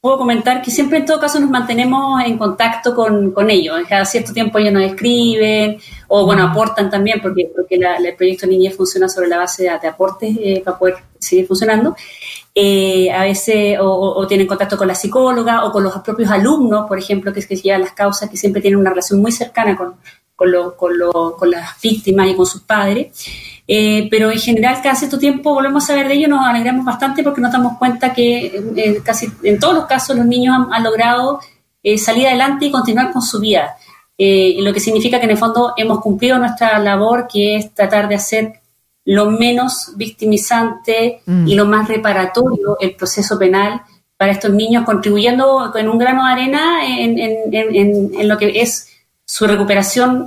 puedo 0.00 0.16
comentar 0.16 0.62
que 0.62 0.70
siempre 0.70 0.98
en 0.98 1.04
todo 1.04 1.20
caso 1.20 1.38
nos 1.38 1.50
mantenemos 1.50 2.22
en 2.24 2.38
contacto 2.38 2.94
con, 2.94 3.32
con 3.32 3.50
ellos. 3.50 3.78
Cada 3.88 4.04
cierto 4.04 4.32
tiempo 4.32 4.58
ellos 4.58 4.72
nos 4.72 4.84
escriben 4.84 5.78
o, 6.08 6.24
bueno, 6.24 6.42
aportan 6.44 6.88
también 6.90 7.20
porque, 7.20 7.50
porque 7.54 7.74
el 7.76 8.16
proyecto 8.16 8.46
Niñez 8.46 8.76
funciona 8.76 9.08
sobre 9.08 9.28
la 9.28 9.38
base 9.38 9.64
de, 9.64 9.88
aportes 9.88 10.36
eh, 10.40 10.62
para 10.64 10.78
poder 10.78 11.09
seguir 11.20 11.46
funcionando. 11.46 11.94
Eh, 12.54 13.10
a 13.12 13.22
veces 13.22 13.78
o, 13.80 14.26
tienen 14.26 14.46
contacto 14.46 14.76
con 14.76 14.88
la 14.88 14.94
psicóloga 14.94 15.64
o 15.64 15.72
con 15.72 15.84
los 15.84 15.96
propios 16.00 16.30
alumnos, 16.30 16.86
por 16.88 16.98
ejemplo, 16.98 17.32
que 17.32 17.40
es 17.40 17.46
que 17.46 17.56
llevan 17.56 17.82
las 17.82 17.92
causas, 17.92 18.28
que 18.28 18.36
siempre 18.36 18.60
tienen 18.60 18.80
una 18.80 18.90
relación 18.90 19.20
muy 19.20 19.30
cercana 19.30 19.76
con, 19.76 19.94
con, 20.34 20.50
lo, 20.50 20.76
con, 20.76 20.98
lo, 20.98 21.36
con 21.36 21.50
las 21.50 21.80
víctimas 21.80 22.28
y 22.28 22.34
con 22.34 22.46
sus 22.46 22.62
padres. 22.62 23.08
Eh, 23.72 24.08
pero 24.10 24.32
en 24.32 24.38
general 24.38 24.80
cada 24.82 24.96
cierto 24.96 25.16
tiempo 25.16 25.54
volvemos 25.54 25.84
a 25.84 25.86
saber 25.88 26.08
de 26.08 26.14
ello, 26.14 26.26
nos 26.26 26.44
alegramos 26.44 26.84
bastante 26.84 27.22
porque 27.22 27.40
nos 27.40 27.52
damos 27.52 27.78
cuenta 27.78 28.12
que 28.12 28.60
eh, 28.74 29.00
casi 29.04 29.30
en 29.44 29.60
todos 29.60 29.74
los 29.74 29.86
casos 29.86 30.16
los 30.16 30.26
niños 30.26 30.56
han, 30.72 30.82
logrado 30.82 31.38
eh, 31.82 31.96
salir 31.96 32.26
adelante 32.26 32.66
y 32.66 32.72
continuar 32.72 33.12
con 33.12 33.22
su 33.22 33.38
vida. 33.38 33.76
lo 34.18 34.72
que 34.72 34.80
significa 34.80 35.18
que 35.18 35.26
en 35.26 35.30
el 35.30 35.38
fondo 35.38 35.72
hemos 35.76 36.00
cumplido 36.00 36.38
nuestra 36.38 36.78
labor, 36.78 37.28
que 37.32 37.56
es 37.56 37.72
tratar 37.74 38.08
de 38.08 38.16
hacer 38.16 38.59
lo 39.12 39.30
menos 39.30 39.92
victimizante 39.96 41.22
mm. 41.26 41.48
y 41.48 41.54
lo 41.54 41.66
más 41.66 41.88
reparatorio 41.88 42.76
el 42.80 42.94
proceso 42.94 43.38
penal 43.38 43.82
para 44.16 44.32
estos 44.32 44.52
niños, 44.52 44.84
contribuyendo 44.84 45.70
con 45.72 45.88
un 45.88 45.98
grano 45.98 46.26
de 46.26 46.32
arena 46.32 46.86
en, 46.86 47.18
en 47.18 48.28
lo 48.28 48.36
que 48.36 48.60
es 48.60 48.88
su 49.24 49.46
recuperación 49.46 50.26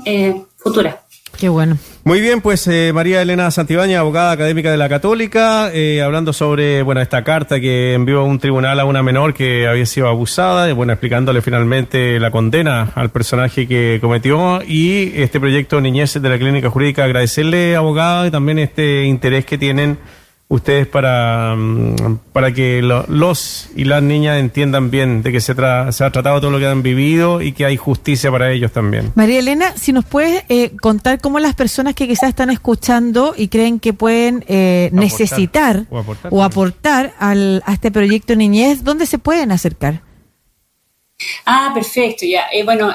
futura. 0.57 1.03
Qué 1.37 1.47
bueno. 1.47 1.77
Muy 2.05 2.19
bien, 2.19 2.41
pues 2.41 2.67
eh, 2.67 2.91
María 2.93 3.21
Elena 3.21 3.49
Santibáñez, 3.49 3.97
abogada 3.97 4.33
académica 4.33 4.69
de 4.69 4.75
la 4.75 4.89
Católica, 4.89 5.71
eh, 5.73 6.01
hablando 6.01 6.33
sobre 6.33 6.81
bueno 6.83 6.99
esta 6.99 7.23
carta 7.23 7.61
que 7.61 7.93
envió 7.93 8.25
un 8.25 8.39
tribunal 8.39 8.77
a 8.81 8.83
una 8.83 9.01
menor 9.01 9.33
que 9.33 9.67
había 9.67 9.85
sido 9.85 10.09
abusada, 10.09 10.69
y, 10.69 10.73
bueno, 10.73 10.91
explicándole 10.91 11.41
finalmente 11.41 12.19
la 12.19 12.29
condena 12.29 12.91
al 12.95 13.09
personaje 13.09 13.69
que 13.69 13.99
cometió 14.01 14.61
y 14.67 15.13
este 15.15 15.39
proyecto 15.39 15.79
Niñez 15.79 16.21
de 16.21 16.27
la 16.27 16.37
Clínica 16.37 16.69
Jurídica. 16.69 17.05
Agradecerle, 17.05 17.77
abogada, 17.77 18.27
y 18.27 18.31
también 18.31 18.59
este 18.59 19.05
interés 19.05 19.45
que 19.45 19.57
tienen 19.57 19.97
ustedes 20.47 20.87
para, 20.87 21.55
mm, 21.55 22.19
para 22.31 22.53
que 22.53 22.81
los 22.81 23.69
y 23.75 23.85
las 23.85 24.03
niñas 24.03 24.39
entiendan 24.39 24.91
bien 24.91 25.23
de 25.23 25.31
que 25.31 25.41
se, 25.41 25.53
se 25.55 26.03
ha 26.03 26.11
tratado 26.11 26.39
todo 26.39 26.51
lo 26.51 26.59
que 26.59 26.67
han 26.67 26.83
vivido 26.83 27.41
y 27.41 27.53
que 27.53 27.65
hay 27.65 27.77
justicia 27.77 28.31
para 28.31 28.51
ellos 28.51 28.71
también. 28.71 29.11
María 29.15 29.39
Elena, 29.39 29.73
si 29.75 29.93
nos 29.93 30.05
puedes 30.05 30.43
eh, 30.49 30.71
contar 30.81 31.19
cómo 31.19 31.39
las 31.39 31.55
personas 31.55 31.95
que 31.95 32.07
quizás 32.07 32.29
están 32.29 32.49
escuchando 32.49 33.33
y 33.35 33.47
creen 33.47 33.79
que 33.79 33.93
pueden 33.93 34.45
eh, 34.47 34.89
necesitar 34.93 35.85
o 36.29 36.43
aportar, 36.43 37.13
al, 37.19 37.63
a 37.65 37.73
este 37.73 37.91
proyecto 37.91 38.35
Niñez, 38.35 38.83
¿dónde 38.83 39.05
se 39.05 39.17
pueden 39.17 39.51
acercar? 39.51 40.01
Ah, 41.45 41.71
perfecto, 41.73 42.25
ya. 42.25 42.43
Eh, 42.51 42.63
bueno, 42.63 42.93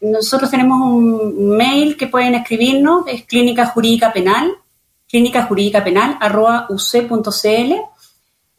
nosotros 0.00 0.50
tenemos 0.50 0.78
un 0.80 1.56
mail 1.56 1.96
que 1.96 2.06
pueden 2.06 2.34
escribirnos, 2.34 3.04
es 3.06 3.24
Clínica 3.24 3.66
Jurídica 3.66 4.12
Penal, 4.12 4.52
clínica 5.10 5.44
jurídica 5.44 5.82
penal 5.82 6.16
arroba 6.20 6.66
uc.cl 6.68 7.74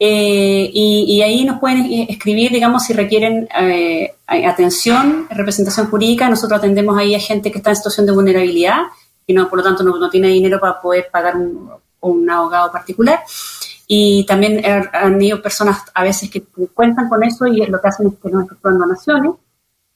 eh, 0.04 0.68
y, 0.74 1.22
ahí 1.22 1.44
nos 1.44 1.60
pueden 1.60 1.86
escribir, 2.08 2.50
digamos, 2.50 2.82
si 2.82 2.92
requieren 2.92 3.48
eh, 3.56 4.12
atención, 4.26 5.28
representación 5.30 5.86
jurídica. 5.86 6.28
Nosotros 6.28 6.58
atendemos 6.58 6.98
ahí 6.98 7.14
a 7.14 7.20
gente 7.20 7.52
que 7.52 7.58
está 7.58 7.70
en 7.70 7.76
situación 7.76 8.06
de 8.06 8.12
vulnerabilidad 8.12 8.78
y 9.28 9.32
no, 9.32 9.48
por 9.48 9.58
lo 9.58 9.64
tanto 9.64 9.84
no, 9.84 10.10
tiene 10.10 10.26
dinero 10.26 10.58
para 10.58 10.80
poder 10.80 11.08
pagar 11.08 11.36
un, 11.36 12.30
abogado 12.30 12.72
particular. 12.72 13.20
Y 13.86 14.26
también 14.26 14.60
han 14.92 15.22
ido 15.22 15.40
personas 15.40 15.84
a 15.94 16.02
veces 16.02 16.28
que 16.28 16.42
cuentan 16.74 17.08
con 17.08 17.22
eso 17.22 17.46
y 17.46 17.64
lo 17.66 17.80
que 17.80 17.88
hacen 17.88 18.08
es 18.08 18.14
que 18.20 18.28
nos 18.28 18.46
efectúan 18.46 18.78
donaciones. 18.78 19.34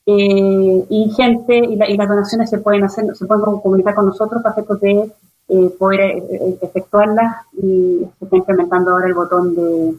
Eh, 0.07 0.87
y 0.89 1.11
gente, 1.17 1.57
y, 1.57 1.75
las 1.75 2.09
donaciones 2.09 2.49
se 2.49 2.59
pueden 2.59 2.85
hacer, 2.85 3.07
se 3.17 3.27
pueden 3.27 3.43
comunicar 3.61 3.97
con 3.97 4.07
nosotros 4.07 4.41
para 4.41 4.53
efectos 4.53 4.81
de 4.81 5.11
eh, 5.49 5.71
poder 5.79 6.01
eh, 6.01 6.23
eh, 6.29 6.59
efectuarlas 6.61 7.37
y 7.57 8.01
se 8.19 8.25
está 8.25 8.37
implementando 8.37 8.91
ahora 8.91 9.07
el 9.07 9.15
botón 9.15 9.55
de 9.55 9.95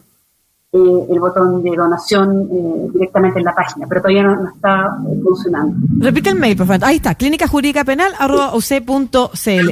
el 0.70 1.18
botón 1.18 1.62
de 1.62 1.74
donación 1.74 2.92
directamente 2.92 3.38
en 3.38 3.46
la 3.46 3.54
página, 3.54 3.86
pero 3.88 4.02
todavía 4.02 4.22
no, 4.22 4.50
está 4.54 4.98
funcionando. 5.24 5.78
Repite 5.98 6.28
el 6.28 6.36
mail, 6.36 6.58
por 6.58 6.66
favor. 6.66 6.84
Ahí 6.84 6.96
está, 6.96 7.14
clínica 7.14 7.48
jurídica 7.48 7.84
penal. 7.84 8.12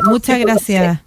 Muchas 0.09 0.39
gracias. 0.41 1.01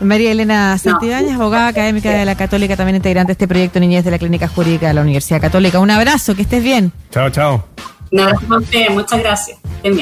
María 0.00 0.30
Elena 0.30 0.78
Santibáñez, 0.78 1.34
abogada 1.34 1.66
académica 1.66 2.10
de 2.10 2.24
la 2.24 2.36
Católica, 2.36 2.76
también 2.76 2.96
integrante 2.96 3.30
de 3.30 3.32
este 3.32 3.48
proyecto 3.48 3.80
Niñez 3.80 4.04
de 4.04 4.12
la 4.12 4.18
Clínica 4.18 4.46
Jurídica 4.46 4.86
de 4.86 4.94
la 4.94 5.02
Universidad 5.02 5.40
Católica. 5.40 5.80
Un 5.80 5.90
abrazo, 5.90 6.36
que 6.36 6.42
estés 6.42 6.62
bien. 6.62 6.92
Chao, 7.10 7.28
chao. 7.30 7.64
Un 8.12 8.20
abrazo 8.20 8.54
a 8.54 8.58
ustedes, 8.58 8.90
muchas 8.90 9.18
gracias. 9.18 9.58
Estén 9.64 9.96
bien. 9.96 10.00